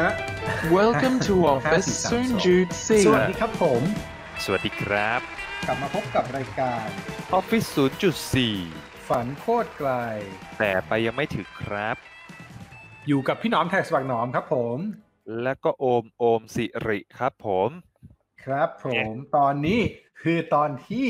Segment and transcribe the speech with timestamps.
[0.00, 0.10] ฮะ
[0.78, 2.70] Welcome to Office 5432 Soon Jude
[3.06, 3.36] สวัสดี C.
[3.40, 3.82] ครับผม
[4.44, 5.20] สวัสดีครับ
[5.66, 6.86] กลับมาพบกับรายการ
[7.38, 7.68] Office
[8.38, 9.90] 0.4 ฝันโคตรไกล
[10.58, 11.96] แต่ไปยังไม่ถึงครับ
[13.08, 14.78] อยู่กับพี่หน้อมแท็กสวักหนอมครับผม
[15.42, 17.70] แล้วก็โอมโอมสิริครับผม
[18.44, 19.80] ครับผม ตอนนี้
[20.22, 21.08] คือตอนที่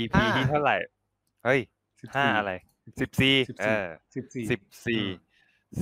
[0.00, 0.76] EP ห้าที่เท่าไหร่
[1.44, 2.52] เฮ้ย14ห้าอะไร
[3.00, 3.66] สิบสี่สิบเอ
[4.14, 5.02] สี่อสิบสี่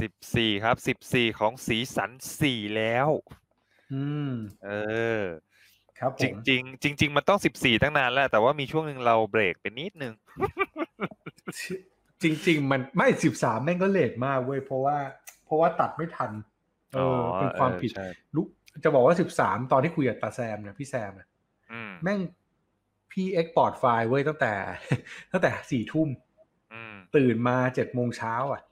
[0.00, 3.08] สิบสี่สิบสี่ครับสิบสี่ของสีสันสี่แล้ว
[3.93, 4.32] อืม
[4.64, 4.70] เอ
[5.20, 5.22] อ
[5.98, 10.12] ครับผจมริงๆจริงๆมันต้องสิบสี่ตั้งนานแล้ว แต่ว่ามีช่วงหนึ่งเราเบรกไปนิดนึง
[12.22, 14.98] จริงๆมันไม่สิบสามแม่งก็เลทมากเว้ยเพราะว่า
[15.44, 16.32] เพราะว่าตัดไม่ทัน
[16.92, 18.46] เอออเป็นความผิดใช่ลุก
[18.84, 21.29] จะบอกว่าสิบสามตอนที่คุยกับตาแซมเนี่ยพี่แซมเนี่ย
[21.72, 22.20] อืมแม่ง
[23.12, 24.54] พี่ export ไฟล์เว้ยตั้งแต่
[25.32, 26.08] ตั้งแต่สี่ทุ่ม
[26.72, 28.62] อืมตื่นมาเจ็ดโมงเช้าอะ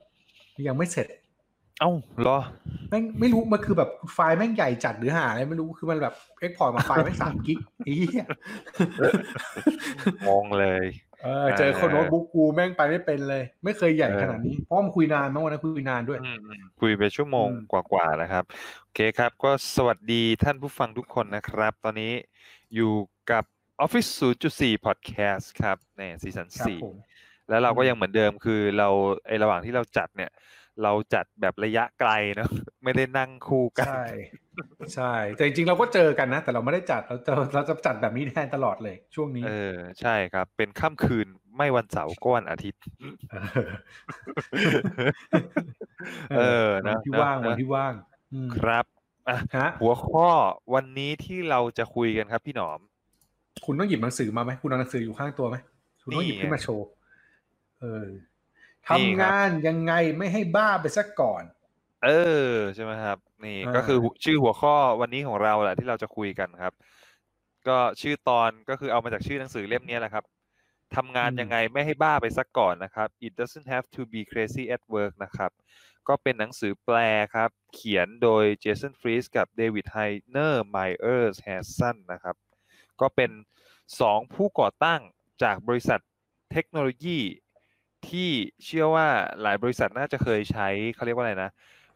[0.67, 1.07] ยังไม่เสร็จ
[1.81, 2.39] เอ้าเหรอ
[2.91, 8.25] แม่งไม่รู้มันคือแบบไฟล์แม่งใหญ่จัดหรือหาอะไรไม่รู้คือมันแบบ export มาไฟล์แม่งสามกิกอีย
[10.29, 10.85] งงเลย
[11.25, 18.45] เออเจอคนโน้ตบุ๊กกูแม่งไปไม่เป็นเลย ไม่เคยใหญ่เออขนาดนี้เพราะมันคุยนานมากวันนั้นคุยนานด้วยอืมอืมคุยไปชั่วโมงอืมกว่าๆนะครับ
[18.83, 22.13] โอเคครับ ก็สวัสดีท่านผู้ฟังทุกคนนะครับ ตอนนี้
[22.75, 22.93] อยู่
[23.31, 23.45] กับ
[23.85, 24.11] Office
[24.49, 26.97] 0.4 Podcast ครับในซีซั่นครับสี่ผม
[27.49, 28.89] แล้วเราก็อืมยังเหมือนเดิมคือเรา
[29.27, 30.31] ไอระหว่างที่เราจัดเนี่ย
[30.83, 32.51] เราจัดแบบระยะไกลเนาะ
[32.85, 34.05] ไม่ได้นั่งคู่กัน ใช่
[34.95, 41.27] ใช่แต่จริงๆเราก็เจอกันนะ แต่เราไม่ได้จัดเราจะเราจะจัดแบบนี้แทนตลอดเลยช่วงนี้ เออใช่ครับ เป็นค่ำคืน
[41.57, 42.81] ไม่วันเสาร์ก็วันอาทิตย์
[46.31, 47.95] เออเออวันะนที่นะว่างนะวันที่ว่าง
[48.33, 48.85] อืมครับ
[49.29, 50.29] อะฮะหัวข้อ
[50.75, 52.81] วันนี้ที่เราจะคุยกันครับพี่หนอม
[53.65, 55.57] คุณต้องหยิบหนังสือมาไหมคุณเอาหนังสืออยู่ข้างตัวไหม
[56.05, 56.87] คุณต้องหยิบนี่ไงขึ้นมาโชว์
[57.83, 58.07] เออ
[58.99, 61.43] นี่ทำครับงานยังไงไม่ให้บ้าไปซะก่อน
[62.05, 62.11] เอ
[62.51, 66.73] อใช่ไหมครับ นี่อ่าก็คือชื่อหัวข้อวันนี้ของเราแหละที่เราจะคุยกันครับ
[67.69, 70.25] ก็ชื่อตอนก็คือเอามาจากชื่อหนังสือเล่มนี้แหละครับ
[70.97, 75.51] ทำงานยังไงไม่ให้บ้าไปสักก่อนนะครับ It doesn't have to be crazy at work นะครับ
[76.09, 76.97] ก็เป็นหนังสือแปล
[77.35, 82.37] ครับ เขียนโดย Jason Fried กับ David Heinemeier Hansson นะครับ
[83.01, 83.31] ก็เป็น
[84.01, 85.01] สองผู้ก่อตั้ง
[85.43, 86.01] จากบริษัท
[86.53, 87.19] เทคโนโลยี
[88.09, 88.29] ที่
[88.65, 89.07] เชื่อว่า
[89.43, 91.51] หลายบริษัทน่าจะเคยใช้เขาเรียกว่าอะไรนะ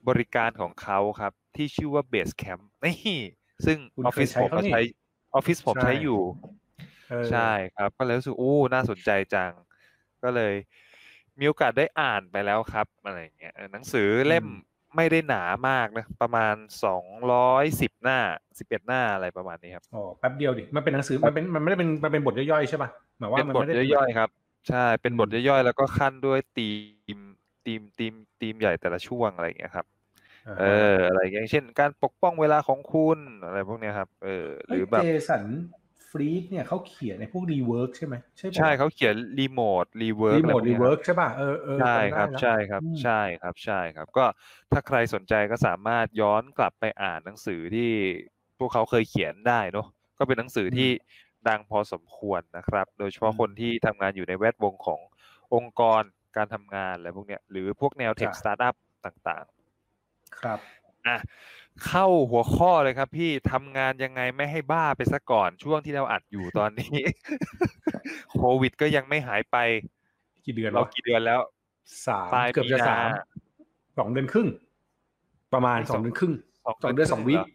[0.09, 2.97] บริการของเขาครับ ที่ชื่อว่า Basecamp นี่
[3.67, 4.83] ซึ่งคุณออฟเคฟิยศใช้ผมเขาก็นี่ใช้
[5.35, 6.21] ออฟฟิศผมใช่ใช้อยู่
[7.11, 9.53] เออใช่ครับ ก็เลยรู้สึกอู้น่าสนใจจัง
[10.23, 10.55] ก็เลย
[11.39, 14.47] มีโอกาสได้อ่านไปแล้วครับอะไรอย่างเงี้ยเออหนังสือเล่ม
[14.97, 18.19] ไม่ได้หนามากนะ ประมาณสองร้อยสิบหน้า
[18.59, 24.29] สิบเอ็ดหน้าอะไรประมาณนี้ครับอ๋อแป๊บเดียวดิมันเป็นหนังสือมันเป็นมันไม่ได้เป็นมันเป็นบทย่อยๆใช่ป่ะหมายว่าเป็นมันบทไม่ได้ย่อยๆครับ
[24.69, 26.63] ใช่ เป็นบทอืมย่อยๆ แล้วก็ขั้นด้วยธี
[27.17, 27.19] ม
[27.65, 29.87] ธีมธีมธีมใหญ่แต่ละช่วงอะไรอย่างเงี้ยครับ
[30.57, 30.63] เออ
[31.07, 35.45] อะไรอย่างเงี้ยเช่น การปกป้องเวลาของคุณอะไรพวกเนี้ยครับ เออหเฮ้รืยอแบบเจสัน
[36.09, 44.25] Fried เนี่ยเขาเขียนในพวก Rework ใช่ไหมใช่ปะใช่เขาเขียน Remote Rework Remote Rework ใช่ป่ะเออเออใช่จำได้ครับแล้วใช่ครับอืมใช่ครับใช่ครับ ก็
[44.73, 47.91] ถ้าใครสนใจก็สามารถย้อนกลับไปอ่านหนังสือที่
[48.59, 49.87] พวกเขาเคยเขียนได้เนอะ
[50.19, 50.91] ก็เป็นหนังสือที่
[51.49, 55.01] ดังพอสมควรนะครับ โดยเฉพาะคนที่ทำงานอยู่ในแวดวงของ
[55.55, 56.03] องค์กร
[56.37, 58.75] การทำงานอะไรพวกเนี้ยหรือพวกแนว tech startup
[59.07, 60.59] ต่างๆ ครับ
[61.07, 61.17] อะ
[61.87, 66.97] เข้าหัวข้อเลยครับ พี่ทำงานยังไงไม่ให้บ้าไปซะก่อนช่วงที่เราอัดอยู่ตอนนี้
[68.37, 69.57] โควิดก็ยังไม่หายไป
[70.47, 71.41] กี่เดือนเราวะกี่เดือนแล้ว
[72.07, 73.09] สามปลายเกือบจะมีนาสาม
[73.99, 74.49] สองเดือนครึ่ง
[75.53, 76.35] ประมาณไม่สองสองเดือนครึ่ง
[76.65, 77.47] สองสองเดือนเดือนสองวิครึ่งเหรอ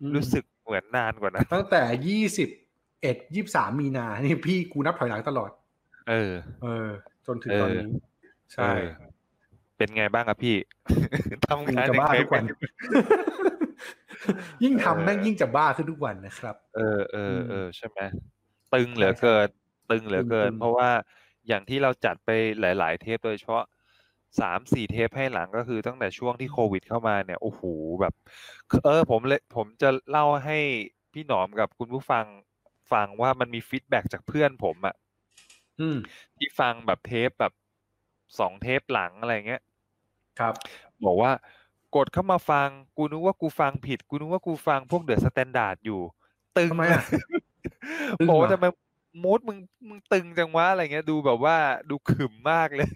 [0.00, 2.48] อืมรู้สึกเหมือนนานกว่านะตั้งแต่ยี่สิบ
[3.02, 5.50] เอ็ดยี่สามมีนา นี่พี่กูนับถอยหลังตลอด
[6.08, 6.88] เออ เออ
[7.26, 7.90] จนถึงเออตอนนี้
[8.54, 8.86] ใช่เออ
[9.76, 10.56] เป็นไงบ้างครับพี่
[11.46, 12.44] ทำกูงานจะบ้ายังไงทุกวัน
[14.62, 17.98] ยิ่งทำแม่งยิ่งจะบ้าขึ้นทุกวันนะครับ เออเอออืมเออใช่ไหม
[18.74, 19.48] ตึงเหลือเกิน
[19.90, 20.90] ตึงเหลือเกินตึงๆเพราะว่า
[21.48, 22.30] อย่างที่เราจัดไป
[22.60, 23.64] หลาย ๆ เทปโดยเฉพาะ
[24.40, 27.62] สามสี่เทปให้หลังก็คือตั้งแต่ช่วงที่โควิดเข้ามาเนี่ยโอ้โห
[28.00, 28.14] แบบ
[28.84, 30.58] เออ ผมเลยผมจะเล่าให้
[31.12, 32.24] พี่หนอมกับคุณผู้ฟัง
[32.92, 34.94] ฟังว่ามันมีฟีดแบ็กจากเพื่อนผมอะ
[35.80, 35.98] อืม
[36.38, 37.52] ที่ฟังแบบเทปแบบ
[38.38, 39.62] สองเทปหลังอะไรเงี้ย
[40.38, 40.54] ครับ
[41.04, 41.32] บอกว่า
[41.96, 46.00] กดเข้ามาฟัง กูนึกว่ากูฟังผิด กูนึกว่ากูฟังพวก The Standard อยู่
[46.56, 47.02] ตึงทำไมอะ
[48.20, 48.66] ตึงบอกว่าเหรอทำไม
[49.24, 49.58] mood มึง
[49.88, 51.56] มึงตึงจังวะอะไรเงี้ย ดูแบบว่า
[51.90, 52.88] ดูขรึมมากเลย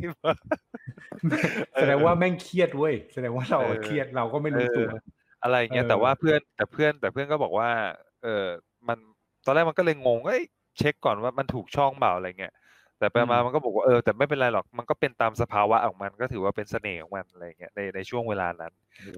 [1.77, 4.99] แสดงว่าแม่งเครียดเว้ยแสดงว่าเราเออเครียดเราก็ไม่รู้ตัวเออ
[5.43, 7.71] อะไรอย่างเงี้ยเออแต่ว่าเพื่อนแต่เพื่อนแต่เพื่อนก็บอกว่า
[8.23, 8.47] เออ
[8.89, 8.99] มัน
[9.45, 10.43] ตอนแรกมันก็เลยงงเอ้ย
[10.79, 12.53] เช็คก่อนว่ามันถูกช่องเปล่าอะไรเงี้ย
[12.99, 18.73] แต่ไปมาอืมมันก็บอกว่าเออแต่ไม่เป็นไรหรอกมันก็เป็นตามสภาวะของมันก็ถือว่าเป็นเสน่ห์ของมันอะไรเงี้ยในในช่วงเวลานั้น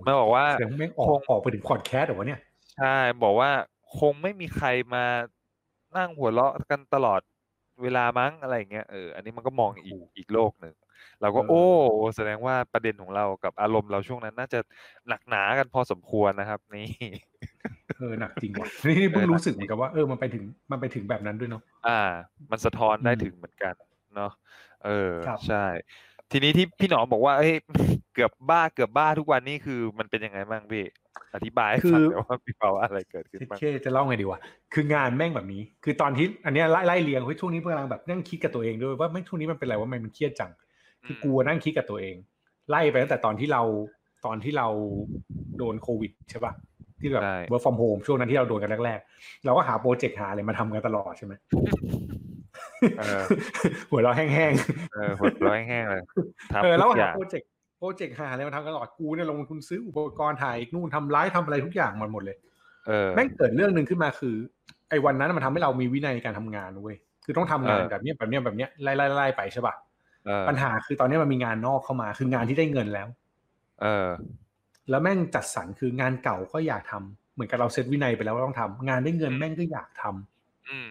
[0.07, 2.41] มันบอกว่าเสียงแม่งออคกงออกไปถึงพอดแคสต์เหรอวะเนี่ย
[2.77, 3.51] ใช่บอกว่า
[3.99, 5.05] คงไม่มีใครมา
[5.97, 7.21] นั่งหัวเราะกันตลอด
[7.83, 10.75] เวลามั้งอะไรอย่างเงี้ยเอออันนี้มันก็มองอีกอีกโลกหนึ่ง
[11.23, 11.63] เราก็เออโอ้
[12.17, 14.61] แสดงว่าประเด็นของเรากับอารมณ์เราช่วงนั้น น่าจะ
[15.09, 16.89] หนักหนากันพอสมควรนะครับ นี่
[17.99, 22.03] เออหนักจริงว่ะนี่เพิ่งเออหนักรู้สึกเหมือนกันว่าเออมันไปถึงมันไปถึงแบบนั้นด้วยเนาะอ่า
[22.51, 23.75] มันสะท้อนได้อืมถึงเหมือนกัน
[24.17, 24.33] เนาะ
[24.85, 25.65] เออครับใช่
[26.31, 27.55] ทีนี้ที่พี่หนอมบอกว่าเอ้ย
[28.15, 30.85] เกือบบ้าเกือบบ้าทุกวันนี่คือมันเป็นยังไงบ้างพี่
[31.35, 34.39] อธิบายให้ฟังหน่อยว่ามีภาวะอะไรเกิดขึ้นเท่บ้างๆจะเล่าไงดีวะ
[34.75, 40.51] คืองานแม่งแบบนี้ คือตอนที่อันเนี้ยไล่ไล่เรียงเฮ้ยช่วงนี้กำลังแบบนั่งคิดกับตัวเองด้วยว่าไม่ช่วงนี้มันเป็นอะไรว่ามันเครียดจัง
[41.07, 42.17] คือกูนั่งคิดกับตัวเอง
[42.71, 43.63] ไล่ไปตั้งแต่ตอนที่เรา
[44.27, 44.69] ตอนที่เรา
[45.59, 46.53] โดนโควิดใช่ป่ะ
[47.01, 51.35] ที่แบบใช่ work from home ช่วงนั้นที่เราโดนกันแรกๆเราก็หาโปรเจกต์หาอะไรมาทำกันตลอดใช่ไหม
[52.99, 53.23] เออ
[53.91, 54.53] หัวเราะแห้ง
[54.95, 62.37] เออหัวเราะแห้งๆเลยๆทำเออแล้วทุกอหาย่างโปรเจกต์โปรเจกต์หาอะไรมาทำกันตลอดกูเนี่ยลงทุนซื้ออุปกรณ์ถ่ายนู่นทำไลฟ์ทำอะไรทุกอย่างหมดหมดเลย
[62.87, 64.35] เออแม่งเกิดเรื่องหนึ่งขึ้นมาคือ
[64.91, 69.92] ไอ้วันนั้นมันทำให้เรามีวินัยในการทำงานเว้ยคือต้องทำงานเออแบบเนี้ยแบบเนี้ยแบบเนี้ยไล่ไล่ไล่ไปใช่ป่ะเออ
[70.49, 73.09] ปัญหาคือตอนนี้มันมีงานนอกเข้ามา คืองานที่ได้เงินแล้ว
[73.83, 74.09] เออ
[74.91, 80.89] แล้วแม่งจัดสรรคืองานเก่าก็อยากทำเหมือนกับเราเซตวินัยไปแล้วว่าต้องทำงานได้เงินอืมแม่งก็อยากทำอืม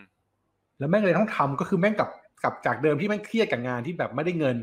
[0.80, 2.10] แล้วแม่งเลยต้องทำก็คือแม่งกับ
[2.44, 4.56] กับจากเดิมที่แม่งเครียดกับงานที่แบบไม่ได้เงิน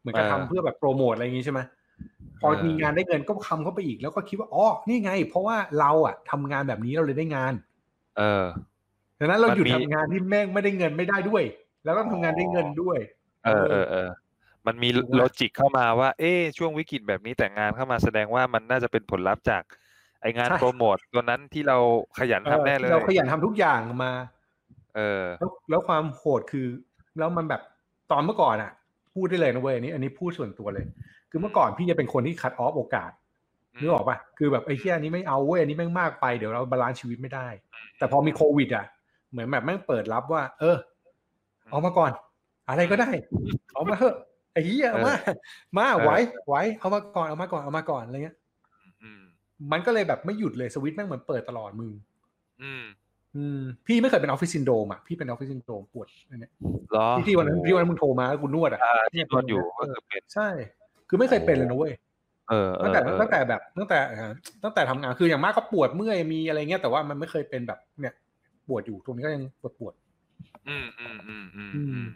[0.00, 1.60] เหมือนกับเออทำเพื่อแบบโปรโมทอะไรอย่างงี้ใช่ไหม
[2.40, 7.54] พอเออมีงานได้เงินก็คำเข้าไปอีกแล้วก็คิดว่าอ๋อนี่ไง เพราะว่าเราอะทำงานแบบนี้เราเลยได้งาน
[8.18, 8.44] เออ
[9.18, 11.42] ดังนั้นเรามันหยุดมีทำงานที่แม่งไม่ได้เงินไม่ได้ด้วย
[11.84, 12.98] แล้วต้องทำงานได้เงินด้วย
[13.46, 14.08] เออเออเออ
[14.66, 19.62] มันมีถูกไหมโลจิกเข้ามาว่า เอ๊ะช่วงวิกฤตแบบนี้แต่งานเข้ามาแสดงว่ามันน่าจะเป็นผลลัพธ์จาก
[20.20, 21.78] ไองานโปรโมทตัวนั้นที่เรา
[22.18, 24.12] ขยันเออทำแน่เลยที่เราขยันทำทุกอย่างมา
[24.96, 26.66] เออ แล้วแล้วความโหดคือ
[27.18, 27.62] แล้วมันแบบ
[28.10, 28.72] ตอนเมื่อก่อนอะ
[29.14, 30.86] พูดได้เลยนะเว้ยอันนี้ อันนี้พูดส่วนตัวเลย
[31.30, 33.10] คือเมื่อก่อนพี่จะเป็นคนที่คัดออฟโอกาส
[33.80, 37.48] นึกออกปะคือแบบไอ้เชี่ยอันนี้ไม่เอาเว้ยอันนี้แม่งมากไปเดี๋ยวเรา balance ชีวิตไม่ได้
[37.98, 38.86] แต่พอมีโควิด อะ
[39.30, 40.76] เหมือนแบบแม่งเปิดรับว่า เออ
[41.70, 42.12] เอามาก่อน
[42.68, 43.10] อะไรก็ได้
[43.74, 44.14] เอามาเถอะ
[44.52, 45.14] ไอ้เหี้ยเอามา
[45.76, 46.10] มาเออไหว
[46.46, 48.36] ไหวเอามาก่อนเอามาก่อนเอามาก่อนอะไรเงี้ย
[49.02, 49.22] อืม
[49.72, 51.90] มันก็เลยแบบไม่หยุดเลยสวิตช์แม่งเหมือนเปิดตลอดมึง
[52.62, 52.84] อืม
[53.36, 56.52] อืมพี่ไม่เคยเป็นออฟฟิศซินโดรมอะพี่เป็นออฟฟิศซินโดรมปวดอันเนี้ย
[56.90, 60.48] เหรอที่ที่วันนั้นที่วันนั้นมึงโทรมาแล้วกูนวดอะอ่าที่นอนอยู่ก็คือเป็นใช่
[61.08, 61.92] คือไม่เคยเป็นเลยนะเว้ย
[62.50, 64.32] เออเอตั้งอแต่เออตั้งแต่แบบตั้งแต่อ่า
[64.64, 68.14] ตั้งแต่ทำงานคืออย่างมากก็ปวดเมื่อยมีอะไรเงี้ยแต่ว่ามันไม่เคยเป็นแบบเนี่ย
[68.68, 69.94] ปวดอยู่ตรงนี้ก็ยังปวดปวด
[70.68, 71.62] อืมอืมอืมอื
[72.04, 72.06] ม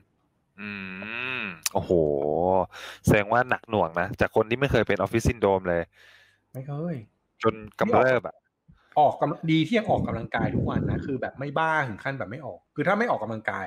[0.61, 1.43] อือืมมอืม
[1.73, 1.93] โอ้โห
[3.05, 5.83] แสดงว่าหนักหน่วงนะ จากคนที่ไม่เคยเป็นออฟฟิศซินโดรมเลย
[6.53, 6.97] ไม่เคย
[7.43, 8.37] จนกำเริบอะ
[8.99, 13.67] ออกกำดีที่ยังออกกำลังกายทุกวันนะ คือแบบไม่บ้าถึงขั้นแบบไม่ออก คือถ้าไม่ออกกำลังกาย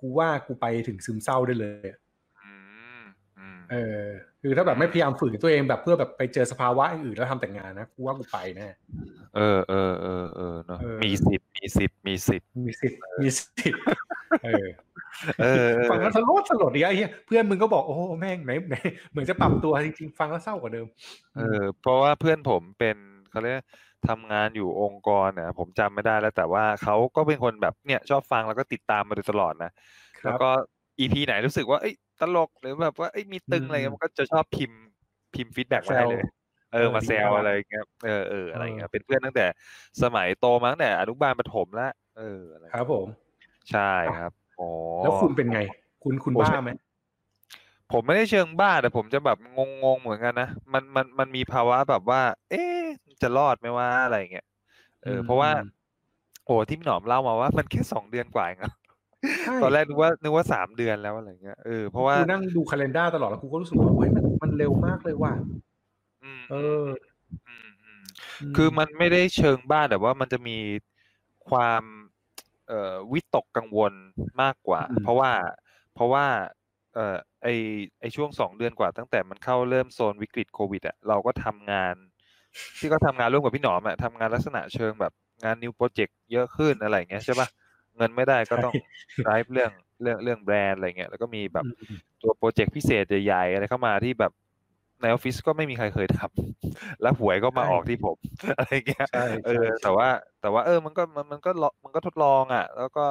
[0.00, 1.98] กูว่ากูไปถึงซึมเศร้าได้เลยอะ
[2.44, 2.52] อื
[3.00, 3.02] ม
[3.38, 4.04] อืมเออ
[4.42, 8.68] คือถ้าแบบไม่พยายามฝืนตัวเองแบบเพื่อแบบไปเจอสภาวะอื่นแล้วทำแต่งานนะกูว่ากูไปแน่
[9.36, 13.82] เออเออเออเออเนาะเออมีสิทธิ์มีสิทธิ์มีสิทธิ์มีสิทธิ์มีสิทธิ์
[14.44, 14.89] เออเออเออ
[15.90, 18.74] ฟังแล้วสลดสลดดีไอ้เหี้ยเพื่อนมึงก็บอกโอ้โหแม่งไหนไหน
[19.10, 20.86] เหมือนจะปรับตัวจริงๆฟังแล้วเศร้ากว่าเดิม
[21.36, 22.96] เออ เพราะว่าเพื่อนผมเป็น
[23.30, 23.56] เขาเรียก
[24.08, 29.70] ทำงานอยู่องค์กรเนี่ยผมจำไม่ได้แล้ว แต่ว่าเขาก็เป็นคนแบบเนี่ยชอบฟังแล้วก็ติดตามมาโดยตลอดนะ
[30.20, 30.50] คแล้วรับก็
[30.98, 34.80] EP ไหนรู้สึกว่าเอ้ยตลกหรือแบบว่าเอ้ยมีตึงอะไรเงี้ยอืมมันก็จะชอบพิมพ์
[35.34, 36.22] พิมพ์ feedback มาให้เลย
[36.72, 39.46] เออเออมาแซวดีมากอะไรเงี้ยเออเอออะไรเงี้ยเออเป็นเพื่อนตั้งแต่
[40.02, 43.06] สมัยโตมาตั้งแต่อนุบาลประถมแล้วเอออะไรครับผม
[43.70, 43.80] ใช่
[44.16, 44.39] ครับอ๋อ
[45.02, 45.60] แล้วคุณเป็นไง
[46.02, 46.70] คุณคุณโอ้บ้าใช่ไหม
[47.92, 49.38] ผมไม่ได้เชิงบ้าแต่ผมจะแบบ
[49.84, 52.82] งงๆเหมือนกันนะมันมันมันมีภาวะแบบว่า เอ๊ะ
[53.22, 54.46] จะรอดไหมว่าอะไรเงี้ย
[55.04, 55.64] เอออืมเพราะว่าอืม
[56.44, 58.72] โอ้ที่พี่หนอมเล่ามาว่า มันแค่สองเดือนกว่าเองอะ
[59.42, 65.32] ใช่ตอนแรกนึกว่านึกว่าสามเดือนแล้วอะไรเงี้ยเออเพราะว่ากูนั่งดูคาล endar ตลอดแล้วกูก็รู้สึกว่าเฮ้ยมันมันเร็วมากเลยว่ะ
[66.22, 66.86] อืมเออ
[67.48, 68.02] อืมอืม
[68.56, 70.56] คือมันไม่ได้เชิงบ้าแต่ว่ามันจะมี
[71.50, 71.82] ความ
[72.70, 73.92] เอ่อวิตกกังวล
[74.42, 75.32] มากกว่าอืมเพราะว่า
[75.94, 76.26] เพราะว่า
[76.94, 77.48] เอ่อไอ
[78.00, 81.94] ไอช่วงสองเดือนกว่า ตั้งแต่มันเข้าเริ่มโซนวิกฤตโควิดอะเราก็ทำงาน
[82.78, 85.12] ที่ก็ทำงานร่วมกับพี่หนอมอะทำงานลักษณะเชิงแบบ
[85.44, 87.48] งาน new project เยอะขึ้นอะไรอย่างเงี้ยใช่ปะ
[87.96, 88.76] เงินไม่ได้ก็ต้อง
[89.24, 89.72] ไ r i v e เรื่อง
[90.02, 94.32] เรื่องเรื่องแบรนด์อะไรเงี้ยแล้วก็มีแบบอืมตัวโปรเจกต์พิเศษใหญ่ๆอะไรเข้ามาที่แบบ
[95.00, 98.16] ในออฟฟิศก็ไม่มีใครเคยทำแล้วหวยก็มาใช่ออกที่ผม
[98.58, 100.08] อะไรเงี้ยใช่เออใช่แต่ว่า
[100.40, 103.06] แต่ว่าเออมันก็มันมันก็ลองมันก็ทดลองอะ แล้วก็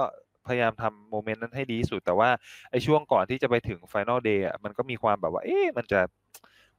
[0.48, 2.30] พยายามทำ moment นั้นให้ดีที่สุด แต่ว่า
[2.72, 6.00] ไอ้ช่วงก่อนที่จะไปถึง Final Day อะมันก็มีความแบบว่า เอ๊ะมันจะ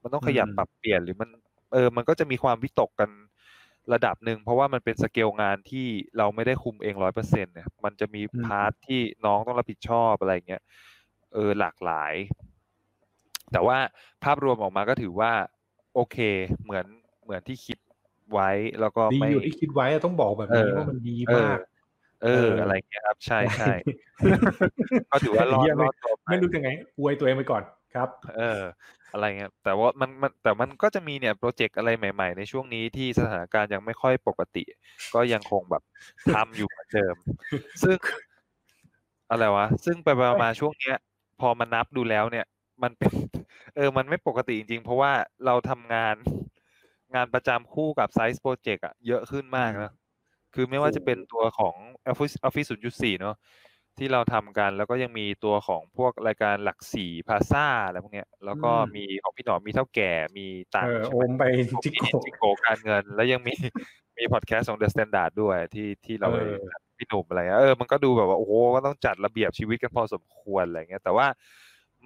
[0.02, 1.28] มันต้องขยับอืมปรับเปลี่ยนหรือมัน
[1.72, 3.10] เออ มันก็จะมีความวิตกกัน
[3.92, 5.86] ระดับหนึ่งเพราะว่ามันเป็นสเกลงานที่
[6.18, 10.62] เราไม่ได้คุมเองร้อยเปอร์เซ็นต์เนี่ยมันจะมี part ที่น้องต้องรับผิดชอบอะไรเงี้ย
[11.34, 12.14] เออหลากหลาย
[13.52, 13.78] แต่ว่า
[14.24, 15.32] ภาพรวมออกมาก็ถือว่า
[15.94, 16.16] โอเค
[16.64, 16.86] เหมือน
[17.24, 17.78] เหมือนที่คิด
[18.32, 21.58] ไว้แล้วก็ดีไม่อยู่ที่คิดไว้อะต้องบอกแบบนี้เออว่ามันดีเออมาก
[22.24, 23.72] เออ อะไรเงี้ยครับ ใช่ใช่
[25.12, 27.62] ก็ถือว่ารอดเหี้ยไรไม่รอดตัวไปไม่รู้ยังไงอวยตัวเองไปก่อน
[27.94, 28.60] ครับ เออ
[29.12, 34.64] อะไรเงี้ยแต่ว่ามันมันแต่มันก็จะมีเนี่ยโปรเจกต์อะไรใหม่ ๆ ในช่วงนี้ที่สถานการณ์ยังไม่ค่อยปกติ
[35.14, 35.82] ก็ยังคงแบบ
[36.34, 37.16] ทำอยู่เหมือนเดิม
[37.82, 37.96] ซึ่ง
[39.30, 40.96] อะไรวะ ซึ่งไปไปมาๆช่วงเนี้ย
[41.40, 42.46] พอมานับดูแล้วเนี่ย
[42.82, 43.12] มันเป็น
[43.76, 45.12] เออ มันไม่ปกติจริงๆ เพราะว่า
[45.46, 46.16] เราทำงาน
[47.14, 49.92] งานประจำคู่กับ side project อะเยอะขึ้นมากนะ
[50.54, 51.74] คือไม่ว่าจะเป็นตัวของ
[52.12, 53.36] Office Office 0.4 เนอะ
[53.98, 63.52] ที่เราทำกันแล้วก็ยังมีตัวของพวกรายการหลักสี่พาซ่าอะไรพวกเนี้ย แล้วก็อืมมีของพี่หนอมมีเท่าแก่มีตังเอค์อใช่โอไหมมไปผมจิมีโกจิโกการเงิน แล้วยังมี
[64.18, 66.54] มีพอดแคสต์ของ The Standard ด้วยที่ที่เราเออ
[66.98, 71.26] พี่หนุ่มอะไรเงี้ยเออมันก็ดูแบบว่าโอ้โหก็ต้องจัดระเบียบชีวิตกันพอสมควรอะไรเงี้ยแต่ว่า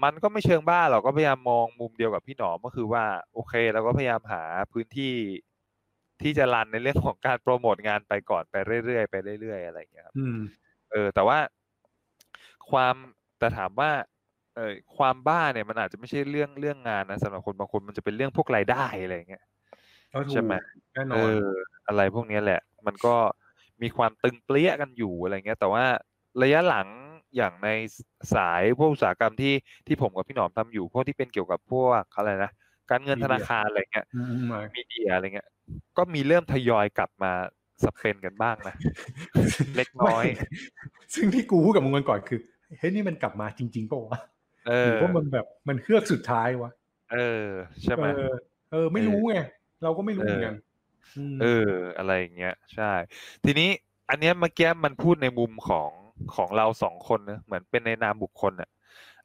[0.03, 5.15] มันก็ไม่เชิงบ้าหรอกก็พยายามมองมุมเดียวกับพี่หนอมก็คือว่าโอเคเราก็พยายามหาพื้นที่
[6.23, 10.39] ที่จะรันในเรื่องของการโปรโมทงานไปก่อนไปเรื่อยๆไปเรื่อยๆอะไรเงี้ยครับอืม
[10.93, 11.39] เออ แต่ว่า
[12.71, 12.95] ความ
[13.39, 13.91] แต่ถามว่า
[14.57, 19.45] เออความบ้าเนี่ยมันอาจจะไม่ใช่เรื่องเรื่องงานนะสำหรับคนบางคนมันจะเป็นเรื่องพวกรายได้อะไรเงี้ย
[20.13, 20.55] ก็ถูกใช่ไหม
[20.95, 21.47] แน่นอเอนอ
[21.87, 23.15] อะไรพวกเนี้ยแหละ มันก็
[23.83, 25.85] มีความตึงเปรี้ยกันอยู่อะไรเงี้ย แต่ว่า
[26.43, 26.89] ระยะหลัง
[27.37, 27.69] อย่างใน
[28.35, 29.55] สายพวกอุตสาหกรรมที่
[29.87, 32.51] ที่ผมกับพี่หนอมทำอยู่พวกที่เป็นเกี่ยวกับพวกอะไรนะ
[32.91, 35.49] การเงินธนาคารอะไรเงี้ยอืมอืมมามีเดียอะไรเงี้ย
[35.97, 37.33] ก็มีเริ่มทยอยกลับมา
[37.85, 38.75] สเปนกันบ้างนะ
[39.77, 40.47] เล็กน้อยไม่
[41.15, 42.41] ซึ่งที่กูพูดกับมึงวันก่อนคือ
[42.79, 44.19] เฮ้ยนี่มันกลับมาจริงๆป่าวะ
[44.69, 46.71] เอหอรือว่ามันแบบมันเครือกสุดท้ายวะ
[47.13, 47.49] เออ
[47.83, 48.35] ใช่ไหมเออ
[48.73, 49.37] เออไม่รู้ไง
[49.83, 50.55] เราก็ไม่รู้เหมือนกัน
[51.35, 52.93] มเออ อะไรอย่างเงี้ย ใช่
[53.45, 53.71] ทีนี้
[54.11, 55.91] อันเนี้ยเมื่อกี้มันพูดในมุมของ
[56.35, 58.69] ของเราสองคนนะเหมือนเป็นในนามบุคคลอะ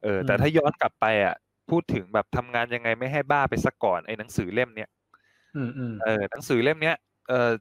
[0.04, 1.36] เออ แต่ถ้าย้อนกลับไปอะ
[1.70, 4.90] พูดถึงแบบทำงานยังไงไม่ให้บ้าไปสักก่อนไอ้หนังสือเล่มเนี้ย
[5.56, 6.96] อืมอืมเออหนังสือเล่มเนี้ย
[7.30, 7.52] เออ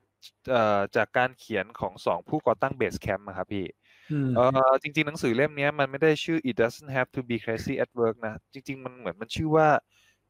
[0.51, 3.67] เอ่อจากการเขียนของสองผู้ก่อตั้งเบสแคมป์ครับพี่
[4.13, 9.69] อืมเออจริง ๆ หนังสือเล่มเนี้ยมันไม่ได้ชื่อ it doesn't have to be crazy at work นะ จริง ๆ มันเหมือนมันชื่อว่า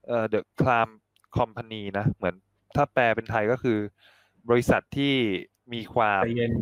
[0.06, 0.88] เอ่อ the clam
[1.36, 2.34] company นะ เหมือน
[2.76, 3.78] ถ้าแปลเป็นไทยก็คือ
[4.48, 5.14] บริษัทที่
[5.72, 6.52] มีความใจเย็น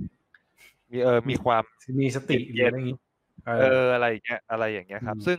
[0.93, 1.62] มีเออมีความ
[2.00, 2.99] มีสติหรืออะไรอย่างงี้
[3.47, 5.38] เอเออออะไรอย่างเงี้ยอะไรอย่างเงี้ยครับอืมซึ่ง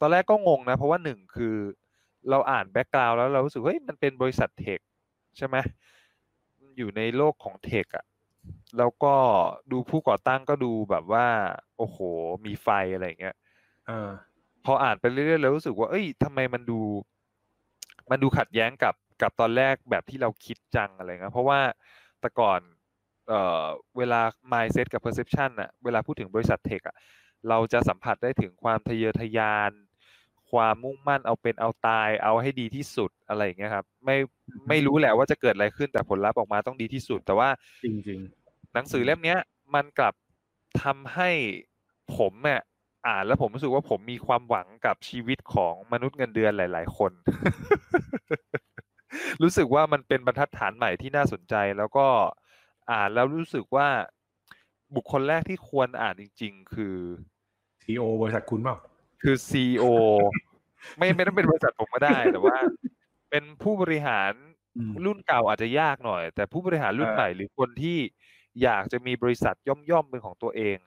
[0.00, 1.54] ตอนแรกก็งงนะ เพราะว่าหนึ่งคือ
[2.30, 4.80] เราอ่าน background แล้วเรารู้สึกเฮ้ยมันเป็นบริษัท tech
[5.36, 5.56] ใช่ไหม
[6.58, 8.04] มันอยู่ในโลกของ tech อะ
[8.78, 9.14] แล้วก็
[9.72, 11.26] ดูผู้ก่อตั้งก็ดูแบบว่า
[11.76, 11.98] โอ้โห
[12.46, 13.36] มีไฟอะไรอย่างเงี้ย
[13.86, 14.10] เออ
[14.64, 16.80] พออ่านไปเรื่อยๆแล้วรู้สึกว่า เอ้ยทำไมมันดู
[18.10, 21.60] มันดูขัดแย้งกับกับตอนแรกแบบที่เราคิดจังอะไรเงี้ยเพราะว่า
[22.20, 22.60] แต่ก่อน
[23.28, 23.64] เอ่อ
[23.98, 24.20] เวลา
[24.52, 26.96] mindset กับ perception อะเวลาพูดถึงบริษัทเทคอะ
[27.48, 29.72] เราจะสัมผัสได้ถึงความทะเยอทะยาน
[30.50, 34.16] ความมุ่งมั่นเอาเป็นเอาตาย เอาให้ดีที่สุดอะไรอย่างเงี้ยครับ ไม่
[34.68, 37.48] ไม่รู้แหละว่าจะเกิดอะไรขึ้นแต่ผลลัพธ์ออกมาต้องดีที่สุด แต่ว่า
[37.84, 38.18] จริงจริง
[38.74, 39.38] หนังสือเล่มเนี้ย
[39.74, 40.14] มันกลับ
[40.82, 41.30] ทำให้
[42.16, 42.60] ผมเนี่ย
[43.06, 47.12] อ่านแล้วผมรู้สึกว่าผมมีความหวังกับชีวิตของมนุษย์เงินเดือนหลาย ๆ คน
[49.42, 52.06] รู้สึกว่ามันเป็นบรรทัดฐานใหม่ที่น่าสนใจแล้วก็
[52.90, 53.88] อ่านแล้วรู้สึกว่า
[54.94, 56.96] บุคคลแรกที่ควรอ่านจริง ๆ คือ
[57.82, 58.76] ซีโอบริษัทคุณเปล่า
[59.22, 59.84] คือซีอ
[60.98, 62.56] ไม่ไม่ต้องเป็นบริษัทผมก็ได้ แต่ว่า
[63.30, 64.32] เป็นผู้บริหาร
[64.76, 67.98] อืมรุ่นเก่าอาจจะยากหน่อย แต่ผู้บริหารรุ่นเออใหม่หรือคนที่
[68.62, 70.78] อยากจะมีบริษัทย่อมๆเป็นของตัวเอง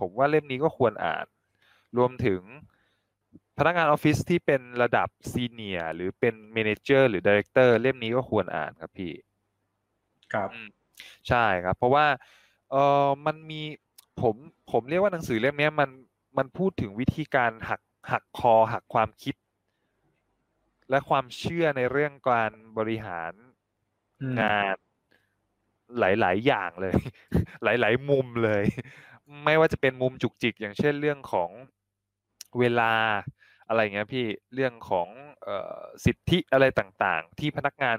[0.00, 1.26] ผมว่าเล่มนี้ก็ควรอ่าน
[1.96, 2.40] รวมถึง
[3.58, 9.12] พนักงานออฟฟิศที่เป็นระดับ senior หรือเป็น manager หรือ director เล่มนี้ก็ควรอ่านครับพี่
[10.32, 10.68] ครับอืม
[11.28, 12.06] ใช่ครับ เพราะว่า
[12.70, 12.76] เอ
[13.06, 13.62] อมันมี
[14.20, 14.34] ผม
[14.72, 15.90] ผมเรียกว่าหนังสือเล่มเนี้ยมัน
[16.38, 19.34] มันพูดถึงวิธีการหักหักคอหักความคิด
[20.90, 23.32] และความเชื่อในเรื่องการบริหาร
[24.20, 24.76] อืมงาน
[25.98, 26.94] หลาย ๆ อย่างเลย
[27.64, 28.64] หลาย ๆ มุมเลย
[29.44, 31.50] ไม่ว่าจะเป็นมุมจุกจิก อย่างเช่นเรื่องของ
[32.58, 32.92] เวลา
[33.68, 34.24] อะไรเงี้ยพี่
[34.54, 35.08] เรื่องของ
[35.42, 37.98] เอ่อสิทธิอะไรต่าง ๆ ที่พนักงาน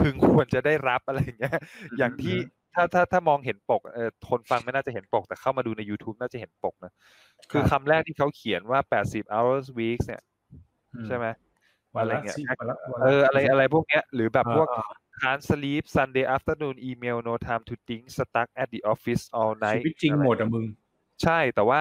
[0.00, 1.58] พึงควรจะได้รับอะไรเงี้ย
[1.98, 2.36] อย่างที่
[2.74, 6.92] ถ้าถ้าถ้ามองเห็นปกเออคนฟังไม่น่าจะเห็นปก แต่เข้ามาดูใน YouTube น่าจะเห็นปกนะ
[7.50, 10.22] คือคำแรกที่เขาเขียนว่า 80 hours weeks เนี่ย
[11.06, 11.26] ใช่ไหม
[11.94, 14.84] วันอะไรละเงี้ยสิวันละวันละเอออะไรอะไรพวกเนี้ย หรือแบบพวกอ่า
[15.22, 19.78] can't sleep Sunday afternoon email no time to think stuck at the office all อ่าชี
[19.78, 20.66] night วิตจริงอะไรหมดอะมึง
[21.22, 21.80] ใช่แต่ว่า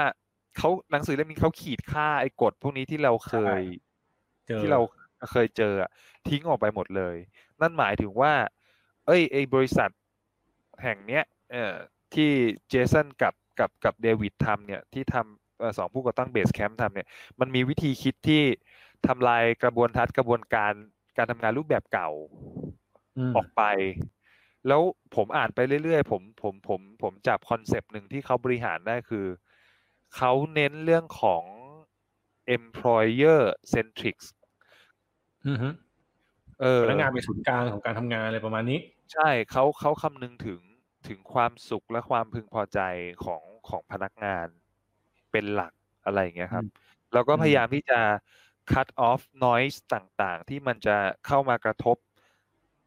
[0.58, 3.62] เขาหนังสือเล่มนี้เขาขีดค่าไอ้กฎพวกนี้ที่เราเคย
[4.48, 4.80] เจอที่เรา
[5.32, 5.90] เคยเจออะ
[6.28, 7.16] ทิ้งออกไปหมดเลย
[7.62, 8.34] นั่นหมายถึงว่า
[9.06, 9.90] เอ้ยไอ้บริษัท
[10.84, 11.76] แห่งเนี้ยเอ่อ
[12.14, 12.30] ที่
[12.70, 15.16] เจสันกับกับกับเดวิดทำเนี่ยที่ท
[15.60, 17.08] เอ่อสองผู้ก่อตั้งเบสแคมป์ทำเนี่ย
[17.40, 18.44] มันมีวิธีคิดที่
[19.08, 20.74] ทำลายกระบวนทัศน์กระบวนการ
[21.18, 22.10] การทำงานรูปแบบเก่า
[23.18, 23.62] อืมออกไป
[24.68, 24.82] แล้ว
[25.16, 29.26] ผมอ่านไปเรื่อยๆ ผมผมผมผมจับคอนเซปต์หนึ่งที่เขาบริหารได้คือ
[30.16, 31.44] เขาเน้นเรื่องของ
[32.56, 33.42] employer
[33.74, 34.18] centric
[35.48, 35.87] อือฮึเออ
[36.84, 38.80] พนักงานเป็นศูนย์กลางของการทำงานอะไรประมาณนี้
[39.14, 40.62] ใช่เขาเขาคำนึงถึง
[41.08, 42.80] ถึงความสุขและความพึงพอใจ
[43.26, 44.48] ของของพนักงาน
[45.32, 45.74] เป็นหลัก
[46.06, 46.66] อะไรอย่างเงี้ยครับ
[47.14, 48.00] แล้วก็อืมพยายามที่จะ
[48.74, 50.98] cut off noise ต่างๆ ที่มันจะ
[51.28, 51.98] เข้ามากระทบ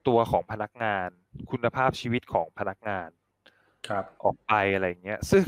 [0.08, 1.08] ตัวของพนักงาน
[1.50, 3.08] คุณภาพชีวิตของพนักงาน
[3.88, 5.44] ครับ ออกไปอะไรอย่างเงี้ย ซึ่ง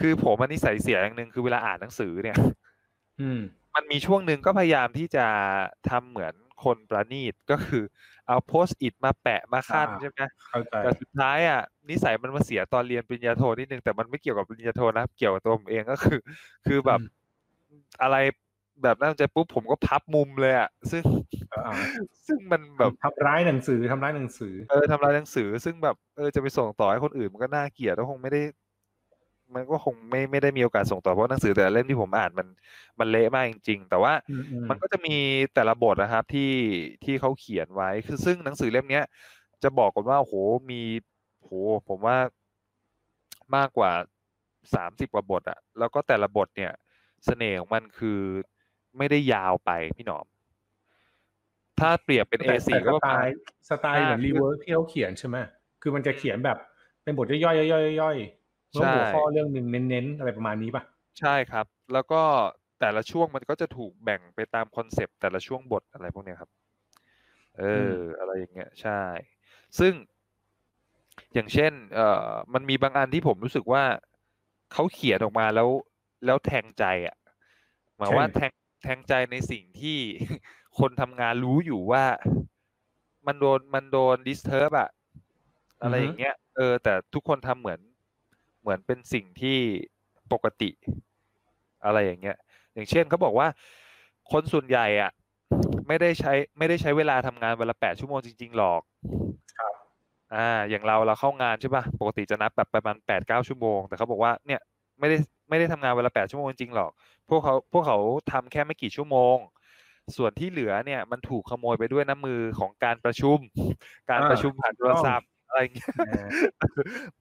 [0.00, 2.38] คือผมอันนิสัยเสียอย่างหนึ่งคือเวลาอ่านหนังสือเนี่ย
[3.20, 3.40] อืม
[3.74, 5.26] มันมีช่วงหนึ่งก็พยายามที่จะ
[5.90, 7.84] ทำเหมือน คนประณีตก็คือ
[8.26, 10.20] เอาโพสต์อิทมาแปะมาขั้นอ่าใช่ไหม
[10.50, 11.60] เข้าใจแต่สุดท้ายอะ
[11.90, 16.18] นิสัยมันมาเสียตอนเรียนปริญญาโทนิดนึงแต่มันไม่เกี่ยวกับปริญญาโทนะเกี่ยวกับตัวผมเองก็คือ
[16.66, 17.06] คือแบบอืม
[18.02, 18.16] อะไร
[18.82, 21.02] แบบนั้นจะปุ๊บผมก็พับมุมเลยอะซึ่ง
[21.66, 21.72] อ่า
[22.26, 28.40] ซึ่งมันแบบทำร้ายหนังสือทำร้ายหนังสือ เออทำลายหนังสือ ซึ่งแบบเออจะไปส่งต่อให้คนอื่นมันก็น่าเกลียดแล้วคงไม่ได้
[29.54, 32.46] มันก็คงไม่ไม่ได้มีโอกาสส่งต่อเพราะหนังสือแต่ละเล่มที่ผมอ่านมัน
[32.98, 35.16] มันเละมากจริง ๆ แต่ว่าอืมอืมมันก็จะมี
[35.54, 36.52] แต่ละบทนะครับที่
[37.04, 39.04] ที่เขาเขียนไว้คือซึ่งหนังสือเล่มเนี้ย
[39.62, 40.34] จะบอกก่อนว่าโอ้โห
[40.70, 40.82] มี
[41.40, 41.50] โห
[41.88, 42.16] ผมว่า
[43.56, 43.92] มากกว่า
[44.74, 46.72] สามสิบกว่าบทอะแล้วก็แต่ละบทเนี่ย
[47.24, 48.20] เสน่ห์ของมันคือ
[48.98, 50.26] ไม่ได้ยาวไปพี่หนอม
[51.80, 53.34] ถ้าเปรียบเป็นแต่ A4 แต่ก็สประไตมาณล์
[53.68, 55.36] สไตล์เหมือนอ่า Reworkที่เขาเขียนใช่ไหม
[55.82, 56.58] คือมันจะเขียนแบบ
[57.02, 60.82] เป็นบทย่อยๆย่อยๆ ย่อยๆแล้วใช่หัวข้อเรื่องหนึ่งเน้นๆอะไรประมาณนี้ป่ะ
[61.20, 62.22] ใช่ครับ แล้วก็
[62.80, 66.50] แต่ละช่วงมันก็จะถูกแบ่งไปตาม concept แต่ละช่วงบทอะไรพวกเนี้ยครับ
[67.58, 69.02] เออออะไรอย่างเงี้ย ใช่
[69.78, 69.92] ซึ่ง
[71.34, 73.84] อย่างเช่น เอ่อ มันมีบางอันที่ผมรู้สึกว่า
[74.72, 75.68] เขาเขียนออกมาแล้ว
[76.26, 77.16] แล้วแทงใจอะ
[77.96, 79.98] หมายว่าเช่นแทงแทงใจในสิ่งที่
[80.78, 82.04] คนทำงานรู้อยู่ว่า
[83.26, 84.88] มันโดนมันโดนดิสเทิร์บอะ
[85.82, 87.80] อะไรอย่างเงี้ย เออ แต่ทุกคนทำเหมือน
[88.66, 89.58] เหมือนเป็นสิ่งที่
[90.32, 90.70] ปกติ
[91.84, 92.36] อะไรอย่างเงี้ย
[92.74, 93.48] อย่างเช่นเขาบอกว่า
[94.32, 95.10] คนส่วนใหญ่อะ
[95.88, 98.80] ไม่ได้ใช้ไม่ได้ใช้เวลาทำงานวันละแปดชั่วโมงจริงๆหรอก
[99.58, 99.74] ครับ
[100.34, 104.60] อ่า อย่างเราเราเข้างานใช่ป่ะปกติจะนับแบบประมาณแปดเก้าชั่วโมง แต่เขาบอกว่าเนี่ย
[105.00, 105.16] ไม่ได้
[105.48, 106.90] ไม่ได้ทำงานวันละแปดชั่วโมงจริงๆหรอก
[107.28, 107.98] พวกเขาพวกเขา
[108.32, 109.36] ทำแค่ไม่กี่ชั่วโมง
[110.16, 113.38] ส่วนที่เหลือเนี่ยมันถูกขโมยไปด้วยน้ำมือของการประชุม
[114.10, 116.28] การอ่าประชุมผ่านโทรศัพท์ อะไรอย่างเงี้ยอ่า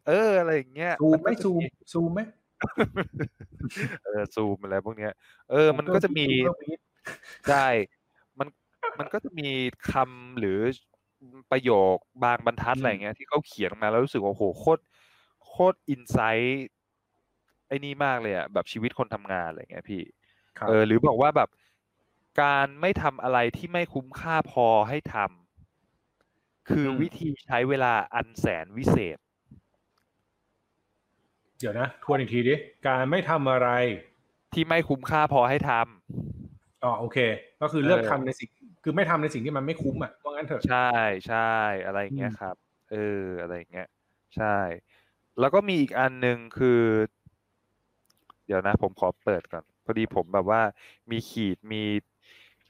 [0.07, 1.61] เอออะไรอย่างเงี้ยซูมนไหม่ก็จะซูม
[1.93, 2.21] ซูมไหม
[4.05, 5.13] เออซูมอะไรพวกเนี้ย
[5.51, 6.79] เออ มันก็จะมี Google Meet
[7.49, 7.67] ใช่
[8.39, 8.47] มัน
[8.99, 9.49] มันก็จะมี
[9.91, 10.57] คำหรือ
[11.51, 14.81] ประโยคบางบรรทัดอืมอะไรอย่างเงี้ยที่เขาเขียนออกมาแล้วรู้สึกว่าโอ้โหโคตร
[15.47, 16.67] โคตรอินไซต์
[17.67, 20.01] ไอ้นี่มากเลยอะแบบชีวิตคนทำงานอะไรอย่างเงี้ยพี่
[20.57, 21.49] ครับเออหรือบอกว่าแบบ
[22.41, 25.44] การไม่ทำอะไรที่ไม่คุ้มค่าพอให้ทำ
[26.69, 29.17] คืออมวิธีใช้เวลาอันแสนวิเศษ
[31.60, 33.69] เดี๋ยวนะทวนอีกทีดิ การไม่ทำอะไร
[34.54, 37.17] ที่ไม่คุ้มค่าพอให้ทำอ๋อโอเค
[37.62, 38.49] ก็คือเลือกเออทำในสิ่ง
[38.84, 40.89] คือไม่ทำในสิ่งที่มันไม่คุ้มอะว่างั้นเถอะ ใช่
[41.28, 41.38] ใช่
[41.86, 42.56] อะไรอย่างเงี้ยอืมครับ
[42.91, 43.88] เออ อะไรอย่างเงี้ย
[44.36, 44.45] ใช่
[45.39, 46.82] แล้วก็มีอีกอันหนึ่งคือ
[48.45, 50.62] เดี๋ยวนะ ผมขอเปิดก่อน พอดีผมแบบว่า
[51.12, 51.84] มีขีดมี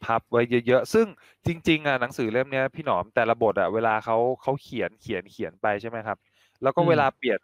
[0.03, 1.05] พับไว้เยอะๆ ซึ่ง
[1.47, 6.17] จริงๆอะหนังสือเล่มเนี้ยพี่หนอมแต่ละบทอะเวลาเขาเขาเขียนเขียนเขียนไปใช่ไหมครับ
[6.61, 7.39] แล้วก็อืมเวลาเปลี่ยน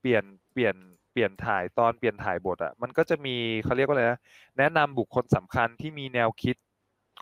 [0.00, 0.74] เปลี่ยนเปลี่ยน
[1.12, 4.18] เปลี่ยนถ่ายตอนเปลี่ยนถ่ายบทอะมันก็จะมีเขาเรียกว่าอะไรนะ
[4.58, 6.56] แนะนำบุคคลสำคัญที่มีแนวคิด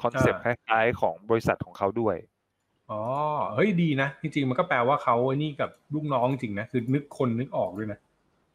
[0.02, 2.16] concept คล้ายๆของบริษัทของเขาด้วย
[2.90, 3.02] อ๋อ
[3.54, 7.98] เฮ้ยดีนะจริงๆมันก็แปลว่าเขาไอ้นี่กับลูกน้องจริงนะคือนึกคนนึกออกด้วยนะ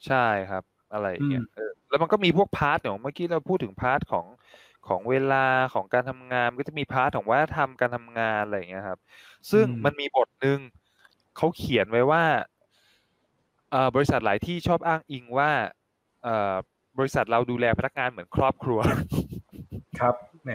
[0.06, 0.18] ใช่
[0.50, 4.26] ครับอะไรอย่างเงี้ยอืมเออแล้วมันก็มีพวก part อย่างเมื่อกี้เราพูดถึง part ของ
[4.88, 9.00] ของเวลาของการทำงานมันก็จะมี part ของวัฒนธรรมการทำงานอะไรอย่างเงี้ยครับ
[9.52, 10.60] ซึ่งมันมีบทหนึ่ง
[11.38, 12.24] เขาเขียนไว้ว่า
[13.71, 15.52] เอ่อบริษัทหลายที่ชอบอ้างอิงว่า
[16.24, 16.54] เอ่อ
[16.98, 18.80] บริษัทเราดูแลพนักงานเหมือนครอบครัว
[20.00, 20.15] ครับ
[20.46, 20.52] แหม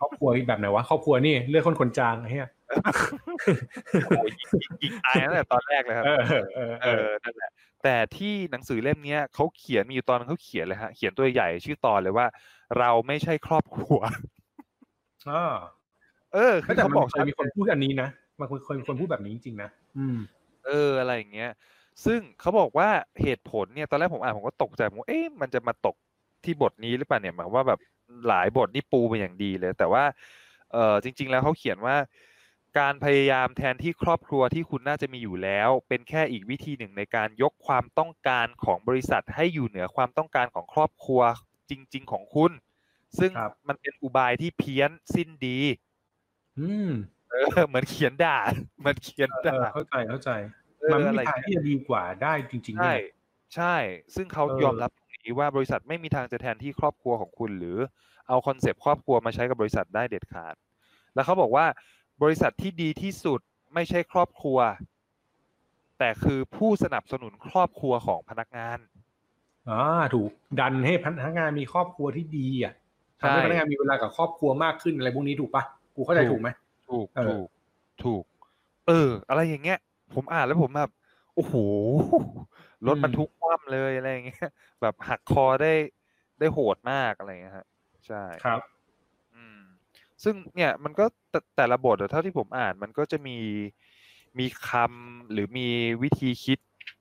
[0.00, 2.48] ครอบครัวแบบไหนวะครอบครัวนี่เลือกคนคนจางไอ้เหี้ย
[4.06, 4.48] โอ้ยยิง
[4.82, 7.50] ยิงตายตั้งแต่ตอนแรกเลยครับเออเออเออเออนั่นแหละ
[7.84, 12.26] แต่ที่หนังสือเล่มเนี้ยเขาเขียนมีอยู่ตอนนึงเขาเขียนเลยฮะเขียนตัวใหญ่ชื่อตอนเลยว่า
[12.78, 13.98] เราไม่ใช่ครอบครัว
[15.30, 15.44] อ่า
[16.34, 20.18] เออคือแต่เขามันบอกเคชัยดมีคนพูดอันนี้นะมันเคยเคยมีคนพูดแบบนี้จริงๆนะอืม
[20.66, 21.50] เอออะไรอย่างเงี้ย
[22.04, 22.88] ซึ่งเขาบอกว่า
[23.22, 25.96] เหตุผลเนี่ยตอนแรกผมอ่านผมก็ตกใจผมว่าเอ๊ะมันจะมาตก
[26.44, 27.80] ที่บทนี้หรือเปล่าเนี่ยหมายความว่าแบบ
[28.28, 30.04] หลายบทนี่ปูเป็นอย่างดีเลย แต่ว่า
[30.72, 31.96] เออจริง ๆ แล้วเขาเขียนว่า
[32.78, 41.22] การพยายามแทนที่ครอบครัวที่คุณน่าจะมีอยู่แล้ว เป็นแค่อีกวิธีหนึ่งในการยกความต้องการของบริษัทให้อยู่เหนือความต้องการของครอบครัว
[41.70, 42.52] จริง ๆ ของคุณ
[43.18, 45.58] ซึ่งครับมันเป็นอุบายที่เพี้ยนสิ้นดี
[46.58, 46.90] อืม
[47.30, 48.38] เออเหมือนเขียนด่า
[48.78, 50.30] เหมือนเขียนเอด่าอเข้าใจเข้าใจ
[50.80, 53.02] เออมันไม่อะไรมีทางที่จะดีกว่าได้จริง ๆ ใช่เนี่ย
[53.54, 53.76] ใช่
[54.14, 57.78] ซึ่งเขาเออยอมรับตรง นี้ว่าบริษัทไม่มีทางจะแทนที่ครอบครัวของคุณ หรือ
[58.28, 60.54] เอา concept ครอบครัวมาใช้กับบริษัทได้เด็ดขาด
[61.14, 61.66] แล้วเขาบอกว่า
[62.22, 63.40] บริษัทที่ดีที่สุด
[63.74, 64.58] ไม่ใช่ครอบครัว
[65.98, 68.78] แต่คือผู้สนับสนุนครอบครัวของพนักงาน
[69.68, 69.82] อ่า
[70.14, 72.72] ถูกดันให้พนักงานมีครอบครัวที่ดีอะ
[73.20, 75.62] ทำให้ใช่พนักงานมีเวลากับครอบครัวมากขึ้นอะไรพวกนี้ถูกปะ
[75.94, 76.48] กูเข้าใจถูกถูกไหม
[76.90, 77.48] ถูกเออถูก
[78.04, 78.24] ถูก
[78.88, 79.78] เออ อะไรอย่างเงี้ย
[80.14, 80.90] ผมอ่านแล้วผมแบบ
[81.34, 81.54] โอ้โห
[82.86, 84.48] รถบรรทุกคว่ำเลยอะไรอย่างเงี้ย
[84.82, 85.72] แบบหักคอได้
[86.38, 87.66] ได้โหดมากอะไรอย่างเงี้ยฮะ
[88.06, 88.60] ใช่ครับ
[89.34, 89.60] อืม
[90.24, 93.38] ซึ่งเนี่ยมันก็แต่แต่ละบทอะเท่าที่ผมอ่าน มันก็จะมี
[94.38, 95.68] มีคำหรือมี
[96.02, 96.58] วิธีคิด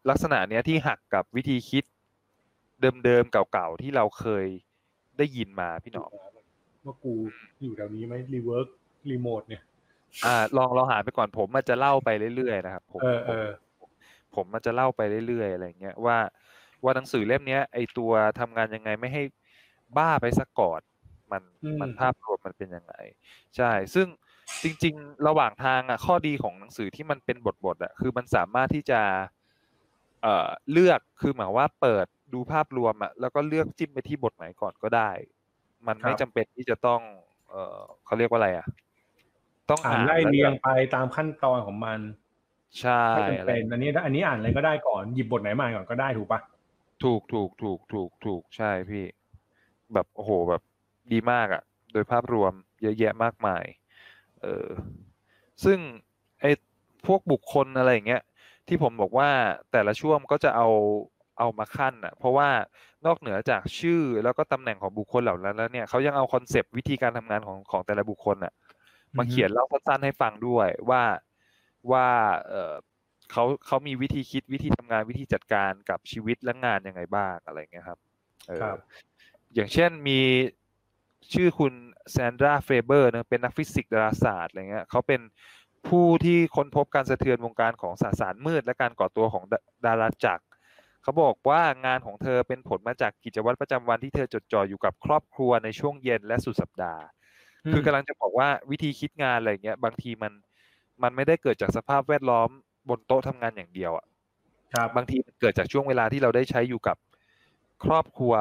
[0.09, 1.83] ลักษณะเนี้ยที่หักกับวิธีคิด
[3.05, 4.45] เดิมๆเก่าๆที่เราเคย
[5.17, 6.11] ได้ยินมาพี่หนอม
[6.85, 7.13] ว่ากู
[7.63, 8.67] อยู่แถวนี้ไหม Rework
[9.11, 9.63] Remote เนี่ย
[10.25, 13.47] อ่า ลองเราหาไปก่อนผมมันจะเล่าไปเรื่อยๆนะครับผมเออเออ
[14.37, 16.17] ผมผมมันจะเล่าไปเรื่อยๆอะไรเงี้ยว่า
[16.83, 19.23] ว่าหนังสือเล่มเนี้ย ไอตัวทำงานยังไงไม่ให้
[19.97, 20.81] บ้าไปเสียก่อน
[21.31, 22.93] มันอืมมันภาพรวมมันเป็นยังไง
[23.57, 24.07] ใช่ ซึ่ง
[24.63, 29.01] จริง ๆ ระหว่างทางอะข้อดีของหนังสือที่มันเป็นบทๆอะคือมันสามารถที่จะ
[30.21, 35.11] เอ่อเลือกคือหมายว่าเปิดดูภาพรวมอะแล้วก็เลือกจิ้มไปที่บทไหนก่อนก็ได้
[35.87, 37.01] มันไม่ครับจำเป็นที่จะต้อง
[37.49, 38.67] เอ่อเขาเรียกว่าอะไรอะ
[39.69, 41.99] ต้องอ่านอ่านไล่แล้วเรียงแบบไปตามขั้นตอนของมัน
[42.79, 46.39] ใช่ไม่อะจำไรเป็นอันนี้อันนี้อ่านอะไรก็ได้ก่อนหยิบบทไหนมาก่อนก็ได้ถูกปะ
[47.03, 49.05] ถูกถูกถูกถูกถูกใช่พี่
[49.93, 50.61] แบบโอ้โหแบบ
[51.11, 53.63] ดีมากอะ่ะ โดยภาพรวมเยอะแยะมากมาย
[54.41, 54.67] เออ
[55.63, 55.79] ซึ่ง
[56.41, 56.51] ไอ้
[57.05, 58.23] พวกบุคคลอะไรอย่างเงี้ย
[58.67, 59.29] ที่ผมบอกว่า
[59.71, 60.67] แต่ละช่วงก็จะเอา
[61.39, 62.49] เอามาขั้นอะ เพราะว่า
[63.05, 68.53] นอกเหนือจากชื่อแล้วก็ตำแหน่งของบุคคลเหล่านั้นแล้วเนี่ยเขายังเอาคอนเซปต์วิธีการทำงานของของแต่ละบุคคลอะ
[69.17, 71.01] มาเขียนเล่าสั้นๆให้ฟังด้วยว่า
[71.91, 72.09] ว่า
[72.47, 72.73] เออ
[73.31, 77.99] เขาเขามีวิธีคิดวิธีทำงานวิธีจัดการกับชีวิตและงานยังไงบ้างอะไรเงี้ยครับ
[78.47, 78.77] เออครับ
[79.53, 80.19] อย่างเช่นมี
[81.33, 81.73] ชื่อคุณ
[82.11, 85.21] แซนดราเฟเบอร์นะเป็นนักฟิสิกส์ดาราศาสตร์อะไรเงี้ยเขาเป็น
[85.87, 90.43] ผู้ที่ค้นพบการสะเทือนวงการของสสารมืด และการก่อตัวของดาดาราจักร
[91.03, 97.03] เขาบอกว่างานของเธอเป็นผลมาจากกิจวัตรประจำวันที่เธอจดจ่ออยู่กับครอบครัวในช่วงเย็นและสุดสัปดาห์
[97.71, 100.31] คือกำลังจะบอกว่าวิธีคิดงานอะไรเงี้ยบางทีมัน
[101.03, 102.49] มันไม่ได้เกิดจากสภาพแวดล้อม
[102.89, 104.05] บนโต๊ะทำงานอย่างเดียวอะ
[104.73, 106.97] ครับบางทีมันเกิดจากช่วงเวลาที่เราได้ใช้อยู่กับ
[107.83, 108.33] ครอบครัว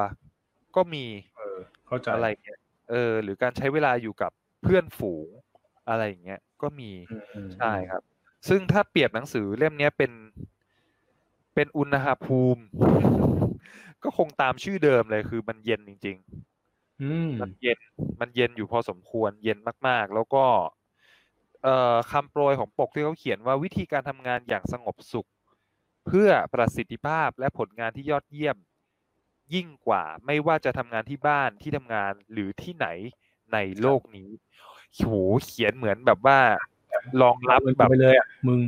[0.75, 4.31] ก็มีเออเข้าใจอะไรเงี้ยเออ หรือการใช้เวลาอยู่กับ
[4.63, 5.27] เพื่อนฝูง
[5.89, 8.01] อะไรอย่างเงี้ยก็มีอืมอืมใช่ครับ
[8.49, 10.11] ซึ่งถ้าเปรียบหนังสือเล่มเนี้ยเป็น
[11.53, 12.61] เป็นอุณหภูมิ
[14.03, 17.79] ก็คงตามชื่อเดิมเลยคือมันเย็นจริงๆอืมมันเย็น
[18.19, 20.76] มันเย็นอยู่พอสมควรเย็นมาก ๆ แล้วก็เอ่อ
[22.11, 25.27] คำโปรยของปกที่เขาเขียนว่าวิธีการทำงานอย่างสงบสุข
[26.07, 28.57] เพื่อประสิทธิภาพและผลงานที่ยอดเยี่ยม
[29.53, 32.87] ยิ่งกว่าไม่ว่าจะทำงานที่บ้านที่ทำงานหรือที่ไหน
[33.53, 34.29] ในโลกนี้
[34.95, 35.03] โห
[35.45, 36.39] เขียนเหมือนแบบว่า
[37.21, 38.59] รองรับมันแบบไปเลยอะมึง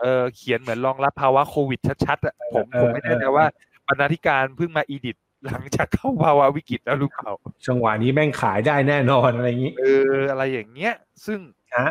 [0.00, 3.46] เออเขียนเหมือนรองรับภาวะโควิดชัดๆอะผมเออผมไม่แน่ใจเออว่า
[3.88, 7.30] บรรณาธิการเพิ่งมาอีดิทหลังจากเข้าภาวะวิกฤตแล้วหรือเปล่า
[7.66, 10.94] จังหวะนี้แม่งขายได้แน่นอนอะไรอย่างนี้เอออะไรอย่างเงี้ย
[11.26, 11.38] ซึ่ง
[11.76, 11.88] ฮะ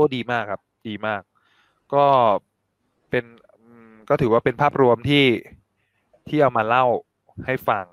[0.00, 1.22] ก็ดีมากครับ ดีมาก
[1.94, 2.06] ก็
[3.10, 3.24] เป็น
[3.58, 5.24] อืมก็ถือว่าเป็นภาพรวมที่
[6.28, 6.84] ที่เอามาเล่า
[7.46, 7.84] ให้ฟัง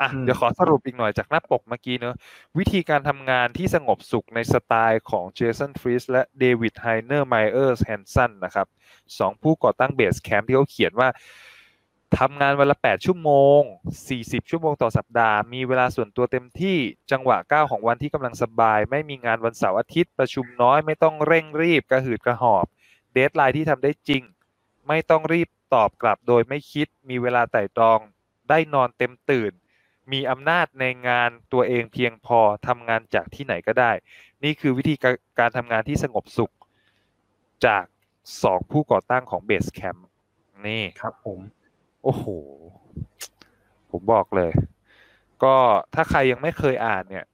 [0.00, 2.14] อะอืมเดี๋ยวขอสรุปอีกหน่อยจากหน้าปกเมื่อกี้เนอะ
[2.58, 8.66] วิธีการทำงานที่สงบสุขในสไตล์ของ Jason Fried และ David Heinemeier Hansson นะครับ
[9.18, 11.08] สองผู้ก่อตั้ง Basecamp ที่เขาเขียนว่า
[12.18, 13.60] ทำงานวันละ 8 ชั่วโมง
[14.06, 16.76] 40 ชั่วโมงต่อสัปดาห์ มีเวลาส่วนตัวเต็มที่
[17.10, 22.66] จังหวะก้าวของวันที่กำลังสบาย ไม่มีงานวันเสาร์อาทิตย์ ประชุมน้อย ไม่ต้องเร่งรีบ กระหืดกระหอบ
[23.12, 24.22] deadline ที่ทำได้จริง
[24.88, 27.98] ไม่ต้องรีบตอบกลับโดยไม่คิด มีเวลาไตร่ตรอง
[28.48, 29.52] ได้นอนเต็มตื่น
[30.12, 33.92] มีอำนาจในงานตัวเองเพียงพอ ทำงานจากที่ไหนก็ได้
[34.44, 36.52] นี่คือวิธีการการทำงานที่สงบสุข
[37.66, 37.84] จาก
[38.42, 40.06] สองผู้ก่อตั้งของ Basecamp
[40.66, 41.40] นี่ครับผม
[42.04, 42.26] โอ้โห
[43.90, 44.52] ผมบอกเลย
[45.44, 45.56] ก็
[45.94, 47.26] ถ้าใครยังไม่เคยอ่านเนี่ย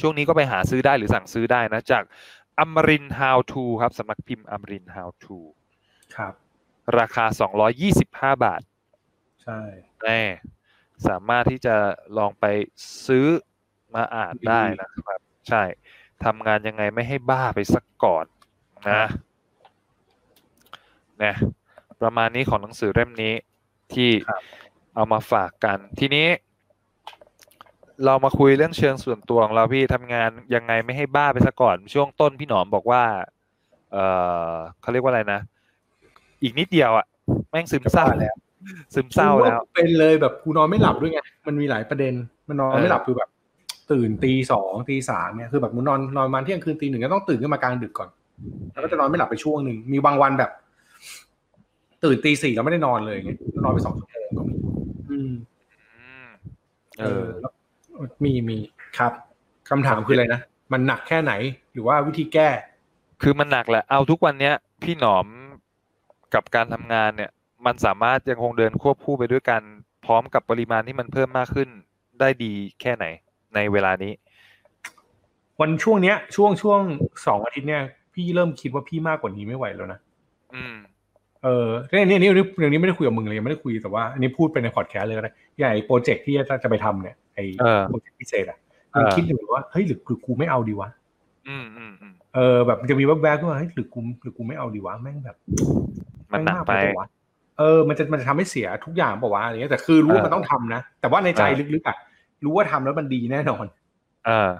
[0.00, 2.02] ช่วงนี้ก็ไปหาซื้อได้หรือสั่งซื้อได้นะ จาก
[2.58, 5.38] อมริน How to ครับสำนักพิมพ์อมริน How to
[6.16, 6.34] ครับ
[6.98, 7.24] ราคา
[7.84, 8.62] 225บาท
[9.42, 9.60] ใช่
[10.02, 10.22] แน่
[11.06, 11.76] สามารถที่จะ
[12.18, 12.44] ลองไป
[13.06, 13.26] ซื้อ
[13.94, 15.62] มาอ่านได้นะครับ ใช่
[16.24, 18.24] ทำงานยังไงไม่ให้บ้าไปสักก่อน
[18.86, 19.06] อืนะ
[21.22, 21.34] นะ
[22.00, 23.34] ประมาณนี้ของหนังสือเล่มนี้
[23.96, 24.40] ที่ครับ
[24.94, 26.26] เอามาฝากกัน ทีนี้
[28.04, 33.02] เรามาคุยเรื่องเชิงส่วนตัวของเราพี่ทำงานยังไงไม่ให้บ้าไปซะก่อน ช่วงต้นพี่หนอมบอกว่า
[33.92, 33.96] เอ
[34.52, 35.40] อเขาเรียกว่าอะไรนะ
[36.42, 37.06] อีกนิดเดียวอะ
[37.50, 38.36] แม่งซึมเศร้าจะบ้าแล้ว
[38.94, 42.14] ซึมเศร้าแล้วกูเป็นเลยแบบกูนอนไม่หลับด้วยไงมันมีหลายประเด็น
[42.48, 43.28] มันนอนเออไม่หลับคือแบบ
[43.92, 48.08] ตื่นตีสองตีสามเนี่ยคือแบบมึงนอนนอนประมาณเที่ยงคืนตีหนึ่งก็ต้องตื่นขึ้นมากลางดึกก่อน
[48.72, 50.50] แล้วก็จะนอนไม่หลับไปช่วงหนึ่งมีบางวันแบบ
[52.04, 53.30] ตื่นตีสี่แล้วไม่ได้นอนเลยไง
[53.64, 54.54] นอนไปสองชั่วโมงก็มี
[55.10, 55.32] อืม
[55.98, 56.28] อืม
[56.98, 57.52] เอเอออแล้ว
[58.24, 58.58] มีมี
[58.98, 59.12] ครับ
[59.70, 60.40] คำถามคืออะไรนะ
[60.72, 61.32] มันหนักแค่ไหน
[61.72, 62.48] หรือว่าวิธีแก้
[63.22, 65.26] คือมันหนักแหละ เอาทุกวันเนี้ย พี่หนอม
[66.34, 67.30] กับการทำงานเนี่ย
[67.66, 69.62] มันสามารถยังคงเดินควบคู่ไปด้วยกัน
[70.06, 71.68] พร้อมกับปริมาณที่มันเพิ่มมากขึ้น
[72.20, 73.04] ได้ดีแค่ไหน
[73.54, 74.12] ในเวลานี้
[75.60, 76.80] วันช่วงเนี้ย ช่วงช่วง
[77.26, 77.82] สองอาทิตย์เนี่ย
[78.14, 80.00] พี่เริ่มคิดว่าพี่มากกว่านี้ไม่ไหวแล้วนะ
[80.54, 80.76] อืม
[81.44, 88.58] เออเนี่ยเนี่ยเนี่ยเรื่องนี้ไม่ได้คุยกับมึงเลยยังไม่ได้คุยแต่ว่าอันนี้พูดไปในพอดแคสต์เลยก็ได้ใหญ่โปรเจกต์ที่จะจะไปทำเนี่ยไอเออโปรเจกต์พิเศษอะ
[88.92, 90.88] เออยังคิดอยู่ว่าเฮ้ยหรือคือกูไม่เอาดีวะ
[91.48, 95.36] อืมอืมอืมเออแบบมันจะมีแวบๆขึ้นมาเฮ้ยหรือกูหรือกูไม่เอาดีวะแม่งแบบ
[96.32, 97.08] มันหนักไปแม่งากวะ
[97.58, 101.96] เออมันจะมันจะทำให้เสียทุกอย่างเปล่าวะอะไรเงี้ยแต่คือรู้ว่าเออมันต้องทำนะแต่ว่าในใจเออลึกๆอะ
[102.44, 103.66] รู้ว่าทำแล้วมันดีแน่นอน
[104.26, 104.50] เออ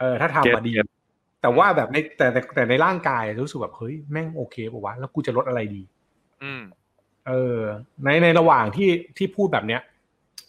[0.00, 0.86] เออ ถ้าทำเก็ตมาดีเก็ต
[1.42, 5.93] แต่ว่าแบบในแต่แต่แต่ในร่างกายรู้สึกแบบเฮ้ยแม่งโอเคป่าวะแล้วกูจะลดอะไรดีอืม
[7.28, 7.58] เออ
[8.04, 9.80] ในในระหว่างที่ที่พูดแบบเนี้ย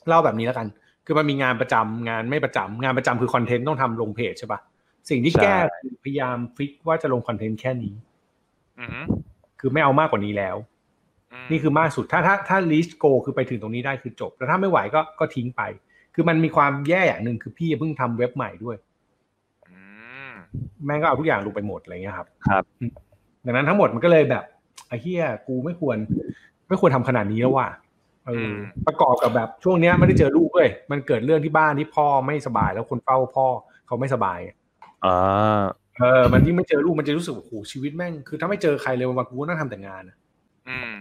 [0.07, 0.67] เล่าแบบนี้แล้วกัน
[1.05, 4.59] คือมันมีงานประจำงานไม่ประจำงานประจำคือคอนเทนต์ต้องทำลงเพจใช่ปะ
[5.09, 7.93] สิ่งที่ใช่แก้คือพยายามฟิกว่าจะลงคอนเทนต์แค่นี้
[8.79, 9.03] อืม
[9.59, 10.55] คือไม่เอามากกว่านี้แล้ว
[11.43, 15.61] มนี่คือมากสุดถ้าถ้าถ้าลิสโกคือไปถึงตรงนี้ได้คือจบ แล้วถ้าไม่ไหวก็ก็ทิ้งไป
[16.15, 18.77] คือมันมีความแย่อย่างหนึ่งคือพี่เพิ่งทำเว็บใหม่ด้วย
[19.69, 19.77] อื
[20.29, 20.33] ม
[20.85, 22.91] แม่งก็เอาทุกอย่างลงไปหมดอะไรเงี้ยครับ ครับอืม
[23.45, 25.97] ดังนั้นทั้งหมดมันก็เลยแบบไอ้เหี้ยกูไม่ควร
[26.67, 27.69] ไม่ควรทำขนาดนี้แล้วว่ะ
[28.27, 28.55] เอออม
[28.87, 33.45] ประกอบกับแบบช่วงเนี้ยไม่ได้เจอลูกเลยมันเกิดเรื่องที่บ้านที่พ่อไม่สบาย แล้วคนเฝ้าพ่อ
[33.87, 34.39] เขาไม่สบาย
[35.05, 35.63] อ่า
[35.99, 40.15] เออ มันยิ่งไม่เจอลูกมันจะรู้สึกว่าโอ้โหชีวิตแม่งคือถ้าไม่เจอใครเลยวันๆกูก็นั่งทำแต่งานอะ
[40.67, 40.91] อืม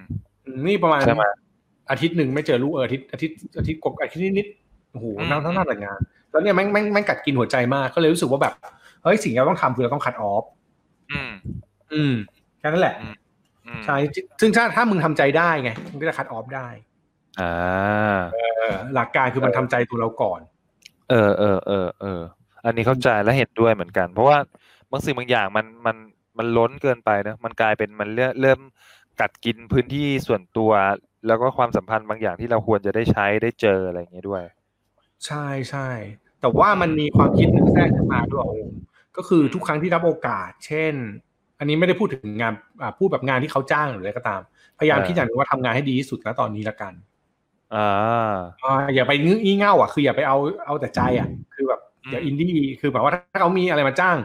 [0.44, 1.24] อืมนี่ประมาณใช่ไหม
[1.90, 5.98] อาทิตย์หนึ่งไม่เจอลูกเอออาทิตย์อาทิตย์อาทิตย์กบอาทิตย์นิดๆโอ้โหอืมนั่งทั้งนั่งแต่งาน
[6.30, 8.54] แล้วเนี่ยแม่งแม่งแม่งกัดกินหัวใจมากก็เลยรู้สึกว่าแบบ
[9.02, 10.44] เฮ้ยสิ่งที่เราต้องทำคือเราต้องคัดออฟ
[11.12, 11.30] อืม
[11.92, 12.14] อืม
[12.59, 13.14] แค่นั้นแหละอืมอืม
[13.87, 13.96] ใช่
[14.40, 16.68] ซึ่งถ้าถ้ามึงทำใจได้ไงมึงก็จะคัดออฟได้
[17.40, 18.38] อ่าเอ
[18.72, 20.40] อหลักการคือมันทำใจตัวเราก่อน
[21.10, 22.20] เออเออเออเออ
[22.64, 24.38] อันนี้เข้าใจและเห็นด้วยเหมือนกัน เพราะว่า
[24.90, 25.96] บางสิ่งบางอย่างมันมัน
[26.38, 28.60] มันล้นเกินไปนะมันกลายเป็นมันเริ่มเริ่ม
[29.20, 30.72] กัดกินพื้นที่ส่วนตัว
[31.26, 34.42] แล้วก็ความสัมพันธ์บางอย่างที่เราควรจะได้ใช้ได้เจออะไรอย่างเงี้ยด้วย
[35.26, 35.88] ใช่ใช่
[36.40, 38.70] แต่ว่ามันมีความคิดหนึ่งแทรกขึ้นมาด้วยโอม
[39.16, 40.94] ก็คือทุกครั้งที่รับโอกาส เช่น
[41.58, 44.40] อันนี้ไม่ได้พูดถึงงานอ่าพูดแบบงานที่เขาจ้างหรืออะไรก็ตาม
[44.78, 46.92] พยายามอ่าคิดอย่างหนึงว่าทำงานให้ดีที่สุดนะตอนนี้ละกัน
[47.74, 54.16] อ่าอ่าอย่าไปงึ้งี่เง่าอะคืออย่าไปเอาเอาแต่ใจอะ คือแบบอืมอย่าอินดี้คือแบบว่าถ้าเขามีอะไรมาจ้าง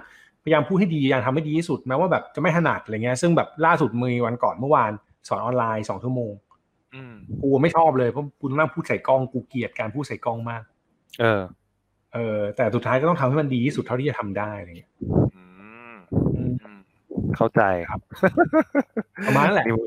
[0.44, 4.92] พยายามพูดให้ดีอย่างทำให้ดีที่สุดแม้ว่าแบบจะไม่ถนัดอะไรเงี้ย ซึ่งแบบล่าสุดมือวันก่อนเมื่อวาน
[5.28, 6.34] สอนออนไลน์สองชั่วโมง
[6.96, 10.64] อืมกูไม่ชอบเลยเพราะกูต้องนั่งพูดใส่กล้องกูเกลียดการพูดใส่กล้องมาก
[11.20, 11.42] เออ
[12.14, 15.49] เออ แต่สุดท้ายก็ต้องทำให้มันดีที่สุดเท่าที่จะทำได้อะไรเงี้ยอืมอืมอืม
[17.36, 18.00] เข้าใจครับ
[19.28, 19.80] ประมาณนั้นแหละนิว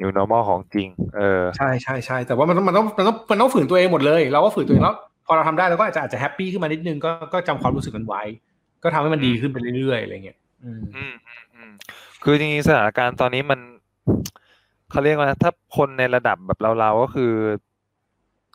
[0.00, 8.22] นิว normal ของจริง เออใช่ใช่ใช่แต่ว่ามันต้องมันต้องมันต้องมันต้องฝืนตัวเองหมดเลย เราก็ฝืนตัวเองแล้วพอเราทำได้เราก็อาจจะอาจจะแฮปปี้ขึ้นมานิดนึงก็ก็จำความรู้สึกนั้นไว้
[8.82, 11.70] ก็ทำให้มันดีขึ้นไปเรื่อยๆอะไรเงี้ยอืมอืมอืมอืม
[12.24, 13.60] คือจริงๆสถานการณ์ตอนนี้มัน
[14.90, 17.32] เขาเรียกว่าถ้าคนในระดับแบบเราๆก็คือ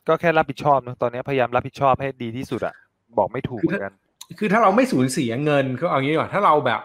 [0.07, 2.75] ก็แค่รับผิดชอบนะตอนนี้พยายามรับผิดชอบให้ดีที่สุดอะ
[3.17, 3.93] บอกไม่ถูกเหมือนกัน
[4.39, 6.81] คือถ้าเราไม่สูญเสียเงินก็เอางี้ดีกว่าถ้าเราแบบ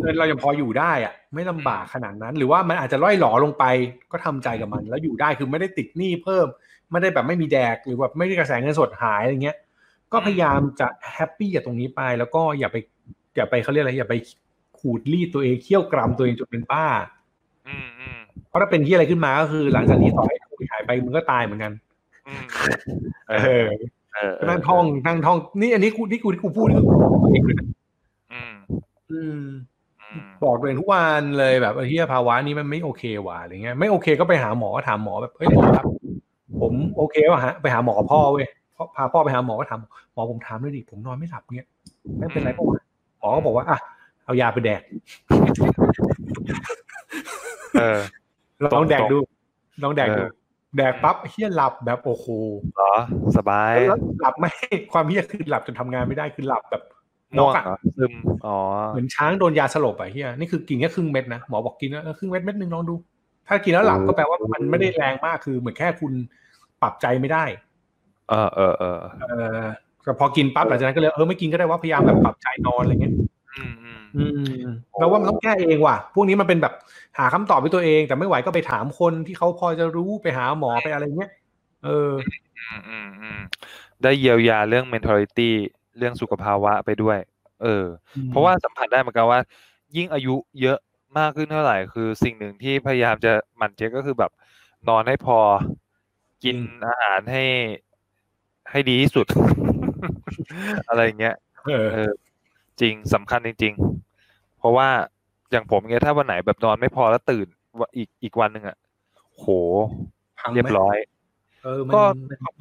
[0.00, 3.64] เงินเรายังพออยู่ได้อะไม่ลำบากขนาดนั้น หรือว่ามันอาจจะล่อยหลอลงไป
[4.12, 6.46] ก็ทำใจกับมัน แล้วอยู่ได้คือไม่ได้ติดหนี้เพิ่ม
[6.90, 9.56] ไม่ได้แบบไม่มีแดกหรือแบบไม่ได้กระแสเงินสดหายอะไรเงี้ย
[10.12, 12.76] ก็พยายามจะแฮปปี้กับตรงนี้ไป แล้วก็อย่าไป
[13.36, 14.16] อย่าไปเขาเรียกอะไรอย่าไป
[14.78, 16.86] ขูดรีดตัวเองเคี่ยวกรำตัวเองจนเป็นบ้า
[17.68, 18.18] อืมอืม
[18.48, 21.72] เพราะถ้าเป็นที่อะไรขึ้นมาก็คือ หลังจากนี้ต่อให้โควิดหายไปมึงก็ตายเหมือนกัน
[22.26, 22.42] อืม
[23.28, 23.66] เออ
[24.14, 26.86] เออก็นั่งท่องนั่งท่อง นี่อันนี้กูนี่กูที่กูพูดนี่คือ
[27.22, 27.74] ตัวเองเลยนะอืม
[29.12, 29.42] อืม
[30.10, 35.86] อืมบอกตัวเองทุกวันเลยแบบเฮียภาวะนี้มันไม่โอเคว่ะอะไรเงี้ยไม่โอเคก็ไปหาหมอถามหมอแบบเฮ้ยหมอครับ
[36.60, 39.80] ผมโอเคว่ะฮะไปหาหมอพ่อเว้ยพ่อพาพ่อไปหาหมอก็ถาม
[40.12, 41.68] หมอผมถามด้วยดิผมนอนไม่หลับเงี้ย
[42.18, 42.80] ไม่เป็นไรปะวะ
[43.18, 43.78] หมอก็บอกว่าอะ
[44.24, 44.82] เอายาไปแดก
[47.80, 48.00] เออ
[48.64, 49.18] ลองแดกดู
[49.82, 50.30] ลองแดกดูเออ
[50.76, 52.26] แดกปั๊บเฮียหลับแบบโอ้โห
[52.76, 52.94] เหรอ
[53.36, 54.52] สบายแล้วหลับไม่
[54.92, 56.82] ความเฮียคือหลับจนทำงานไม่ได้คือหลับแบบ
[57.36, 58.12] น็ม่อวกงอะเหรอซึม
[58.46, 58.56] อ๋อ
[58.92, 62.94] เหมือนช้างโดนยาสลบอะเฮียนี่คือกินแค่ครึ่งเม็ดนะหมอบอกกินแล้วเออครึ่งเม็ดเม็ดหนึ่งลองดู
[63.48, 66.12] ถ้ากินแล้วหลับก็แปลว่ามันไม่ได้แรงมากคือ เหมือนแค่คุณ
[66.82, 67.44] ปรับใจไม่ได้
[68.30, 69.66] เออเออเออเออ
[70.04, 73.14] แต่พอกินปั๊บหลังจากนั้นก็เลยเออไม่กินก็ได้ว่าพยายามแบบปรับใจนอนอะไรเงี้ย
[73.56, 74.22] อืมอืมอื
[74.72, 76.74] มเราว่ามันต้องแก้เองว่ะ พวกนี้มันเป็นแบบ
[77.18, 81.30] หาคำตอบให้ตัวเอง แต่ไม่ไหวก็ไปถามคนที่เขาพอจะรู้ไปหาหมอไปอะไรเงี้ย
[81.84, 82.12] เออ
[82.58, 83.40] อืมอืมอืม
[84.02, 85.50] ได้เยียวยาเรื่อง mentality
[85.98, 87.18] เรื่องสุขภาวะไปด้วย
[87.62, 87.84] เออ
[88.28, 89.40] เพราะว่าสัมผัสได้เหมือนกันว่า
[89.96, 90.78] ยิ่งอายุเยอะ
[91.18, 94.30] มากขึ้นเท่าไหร่ คือสิ่งหนึ่งที่พยายามจะหมั่นเช็คก็คือแบบ
[94.88, 95.38] นอนให้พอ
[96.44, 96.56] กิน
[96.86, 97.44] อาหารให้
[98.70, 99.26] ให้ดีที่สุด
[100.88, 101.36] อะไรอย่างเงี้ย
[101.68, 102.10] เออเออ
[102.80, 103.74] จริงสำคัญจริง
[104.16, 104.88] ๆ เพราะว่า
[105.50, 107.46] อย่างผมเงี้ยถ้าวันไหนแบบนอนไม่พอแล้วตื่น
[107.78, 108.76] ว่าอีกอีกวันหนึ่งอะ
[109.36, 109.46] โห
[110.38, 110.96] พังไหมเรียบร้อย
[111.64, 112.02] เออ มันก็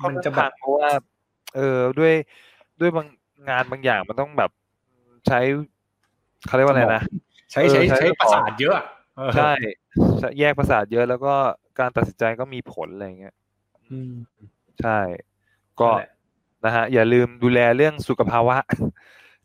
[0.05, 0.89] มันจะแบบเพราะว่า
[1.55, 2.13] เออด้วย
[2.79, 3.07] ด้วยบาง
[3.49, 4.51] งานบางอย่างมันต้องแบบ
[5.27, 5.39] ใช้
[6.47, 7.03] เขาเรียกว่าอะไรนะ
[7.51, 8.85] ใช้เออใช้ใช้ใช้สมองประสาทเยอะอะ
[9.17, 9.51] เออใช่
[10.19, 11.33] ใช่แยกประสาทเยอะแล้วก็
[11.79, 13.35] การตัดสินใจก็มีผลอะไรเงี้ย
[13.91, 14.13] อืม
[14.81, 14.99] ใช่
[15.81, 16.11] ก็นั่นแหละ
[16.65, 18.57] นะฮะอย่าลืมดูแลเรื่องสุขภาวะ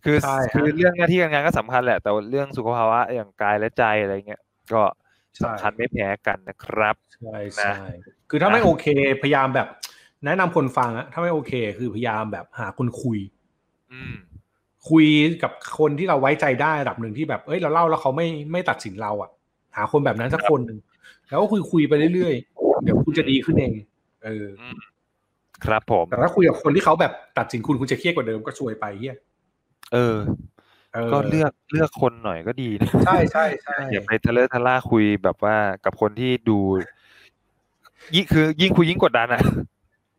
[0.04, 4.82] คือใช่ฮะคือเรื่องหน้าที่การงานก็สำคัญแหละ แต่ว่าเรื่องสุขภาวะอย่างกายและใจอะไรเงี้ยก็
[5.36, 7.86] ใช่สำคัญไม่แพ้กันนะครับใช่นะใช่
[8.30, 8.86] คือถ้าไม่โอเค
[9.22, 9.68] พยายามแบบ
[10.24, 13.41] แนะนำคนฟังอะถ้าไม่โอเค คือพยายามแบบหาคนคุยอืม
[14.90, 15.06] คุย
[15.42, 19.30] กับคนที่เราไว้ใจได้ระดับหนึ่งที่แบบ เอ้ยเราเล่าแล้วเขาไม่ไม่ตัดสินเราอะ
[19.76, 20.78] หาคนแบบนั้นสักคนหนึ่ง
[21.28, 23.72] แล้วก็คุยคุยไปเรื่อยๆเดี๋ยวคุณจะดีขึ้นเอง
[24.24, 24.46] เออ
[25.64, 29.16] ครับผมแต่ถ้าคุยกับคนที่เขาแบบตัดสินคุณคุณจะเครียดกว่าเดิมก็ซวยไปเฮีย
[29.92, 30.16] เออ
[30.94, 36.58] เออก็เลือกเลือกคนหน่อยก็ดีนะใช่ใช่ใช่อย่าไปทะเลอะทะล่าคุยแบบว่ากับคนที่ดู
[38.14, 39.42] ยิ่งคือยิ่งคุยยิ่งกดดันอะ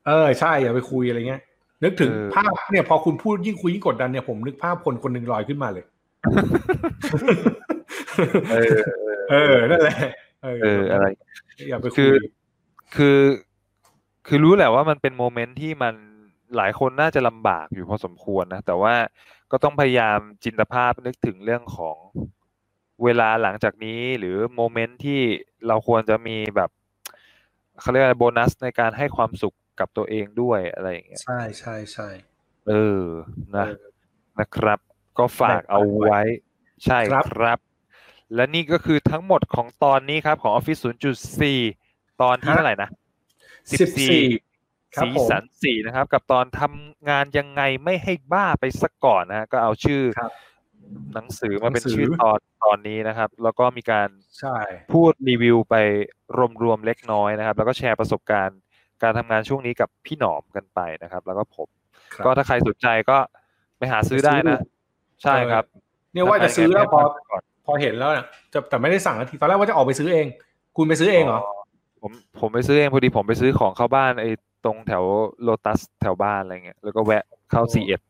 [0.07, 1.41] เออใช่อย่าไปคุยอะไรเงี้ย
[1.83, 5.85] นึกถึงเออภาพเนี่ยพอคุณพูดยิ่งคุยยิ่งกดดันเนี่ยผมนึกภาพคนคนหนึ่งลอยขึ้นมาเลย
[8.51, 8.77] เออ
[9.31, 9.97] เออ นั่นแหละ
[10.43, 11.05] เออเอออะไร
[11.69, 12.17] อย่าไปคืคุอย
[12.95, 13.19] คือ
[14.27, 15.93] คือรู้แหละว่ามันเป็นโมเมนต์ที่มัน
[16.57, 18.95] หลายคนน่าจะลำบากอยู่พอสมควรนะ แต่ว่า
[19.51, 21.97] ก็ต้องพยายามจินตภาพนึกถึงเรื่องของ
[23.03, 25.21] เวลาหลังจากนี้หรือโมเมนต์ที่
[25.67, 26.69] เราควรจะมีแบบ
[27.79, 32.09] เขาเรียกอะไรโบนัสในการให้ความสุข กับตัวเองด้วยอะไรอย่างเงี้ยใช่ใช่ใช่
[32.69, 33.05] เออ
[33.55, 33.85] นะเออ
[34.39, 34.79] นะครับ
[35.17, 36.21] ก็ฝากแบ่งปันเอาไว้
[36.85, 37.59] ใช่ครับครับ
[38.35, 40.81] และนี่ก็คือทั้งหมดของตอนนี้ครับ ของ Office
[41.51, 42.89] 0.4 ตอนที่เท่าไหร่นะ
[43.71, 44.19] สิบสี่
[44.95, 50.31] ครับสีผมสันสี่นะครับ กับตอนทำงานยังไงไม่ให้บ้าไปสักก่อนนะฮะก็เอาชื่อครับ
[51.13, 54.09] หนังสือมาเป็นหนังสือชื่อตอนตอนนี้นะครับ แล้วก็มีการ
[54.39, 54.57] ใช่
[54.93, 55.75] พูดรีวิวไป
[56.63, 58.59] รวมๆเล็กน้อยนะครับ แล้วก็แชร์ประสบการณ์
[59.03, 61.67] การทำงานช่วงนี้กับพี่หนอมกันไปนะครับ แล้วก็ผม
[62.13, 63.17] ครับก็ถ้าใครสนใจก็
[63.77, 64.59] ไปหาซื้อได้นะ
[65.23, 65.63] ใช่ครับ
[66.13, 70.27] เนี่ยว่าจะซื้อแล้วพอถ้าใครก่อนพอเห็นแล้วเนี่ยจะแต่ไม่ได้สั่งนาทีตอนแรกว่าจะออกไปซื้อเอง
[70.77, 71.41] คุณไปซื้อเองเหรอ
[72.01, 74.29] ผมผมไปซื้อเองพอดีผมไปซื้อของเข้าบ้านไอ้
[74.65, 75.03] ตรงแถว
[75.43, 78.01] โลตัสแถวบ้านอะไรเงี้ยแล้วก็แวะเข้าโอ้ซีเอ็ด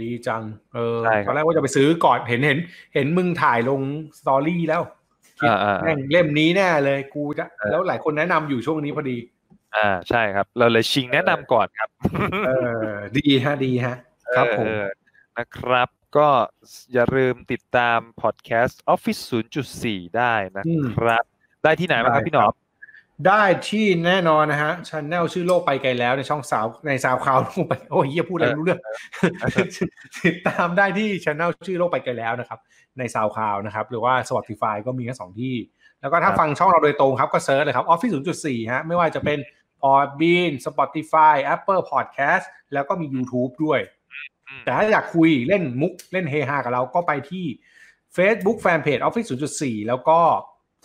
[0.00, 0.42] ดีจัง
[0.74, 2.58] เออใช่ครับตอนแรกว่าจะไปซื้อก่อนเห็นเห็น
[2.94, 3.80] เห็นมึงถ่ายลง
[4.18, 4.82] story แล้ว
[5.38, 9.16] คิดอ่าอ่าแม่งเล่มนี้แน่เลยกูจะเออแล้วหลายคนแนะนำอยู่ช่วงนี้พอดี
[9.76, 11.90] อ่าใช่ครับ เราเลยชิงแนะนำก่อนครับ
[12.46, 12.50] เอ
[12.84, 13.96] อดีฮะดีฮะ
[14.36, 14.84] ครับผมเออ
[15.38, 16.28] นะครับ ก็
[16.92, 19.20] อย่าลืมติดตามพอดแคสต์ Office
[19.68, 20.64] 0.4 ได้นะ
[20.96, 21.24] ครับ
[21.64, 22.54] ได้ที่ไหนบ้างครับพี่หนอม
[23.28, 28.80] ได้ที่แน่นอนนะฮะช n แนลชื่อโลกไปไกลแล้วในช่องสาวใน SoundCloud ลงไปโอ้ยเฮียพูดอะไรไม่รู้เรื่อง
[30.24, 32.58] ติดตามได้ที่ช n แนลชื่อโลกไปไกลแล้วนะครับ
[32.98, 35.56] ในซาวคลาวนะครับ หรือว่า Spotify ก็มีแค่สองที่
[36.00, 39.38] แล้วก็ถ้าครับฟังช่องเราโดยตรงครับก็ search เลยครับ Office 0.4 ฮะไม่ว่าจะเป็น
[39.82, 43.80] Podbean Spotify Apple Podcast แล้วก็มี YouTube ด้วย
[44.46, 47.46] อืมแต่ถ้าอยากคุยเล่นมุกเล่นเฮฮากับเราก็ไปที่
[48.16, 50.18] Facebook Fanpage Office 0.4 แล้วก็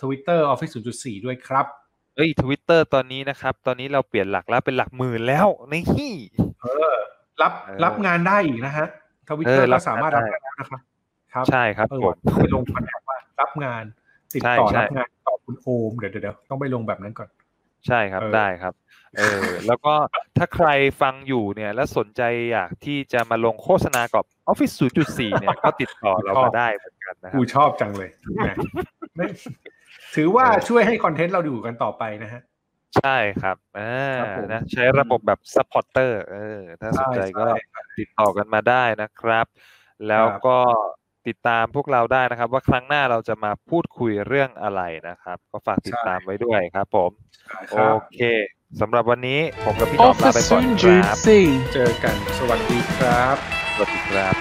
[0.00, 1.66] Twitter Office 0.4 ด้วยครับ
[2.16, 5.84] เอ้ยทวิตเตอร์ตอนนี้นะครับ ตอนนี้เราเปลี่ยนหลักแล้วเป็นหลักหมื่นแล้วนี่
[6.62, 6.94] เออ
[7.42, 8.86] รับเออรับงานได้อีกนะฮะ
[9.28, 10.80] ทวิตเอเตออร์รัก็บสามารถงารับนได้ได้แล้วนะครับ
[11.32, 13.84] ครับใช่ครับเออผมต้องไปลงคอนแทคว่ารับงาน
[14.34, 17.28] ติดต่อใช่รับใช่งานต่อคุณโอมเดี๋ยวเดี๋ยวเดี๋ยวต้องไปลงแบบนั้นก่อน
[17.86, 18.74] ใช่ครับเออได้ครับ
[19.16, 19.94] เออแล้วก็
[20.36, 20.68] ถ้าใคร
[21.02, 24.74] ฟังอยู่เนี่ย แล้วสนใจอยากที่จะมาลงโฆษณากับ Office
[25.06, 28.48] 0.4 เนี่ย ก็ติดต่อเรามาได้เหมือนกันนะครักูบชอบจังเลยแหม
[29.16, 29.26] ไม่
[30.16, 32.42] ถือว่าเออช่วยให้คอนเทนต์เราอยู่กันต่อไปนะฮะ
[32.98, 39.46] ใช่ครับอ่าครับผมนะใช้ระบบแบบ supporter เออ ถ้าสนใจก็ใช่ใช่ติดต่อกันมาได้นะครับ
[40.08, 40.58] แล้วครับก็
[41.28, 47.10] ติดตามพวกเราได้นะครับ ว่าครั้งหน้าเราจะมาพูดคุยเรื่องอะไรนะครับ ก็ฝากติดตามไว้ด้วยครับผม
[47.72, 48.20] คโอรับเค
[48.80, 53.36] สำหรับวันนี้ผมกับพี่หนอมลาไป Office ก่อนครับ0.4เจอกัน สวัสดีครับ
[53.74, 54.35] สวัสดีครับ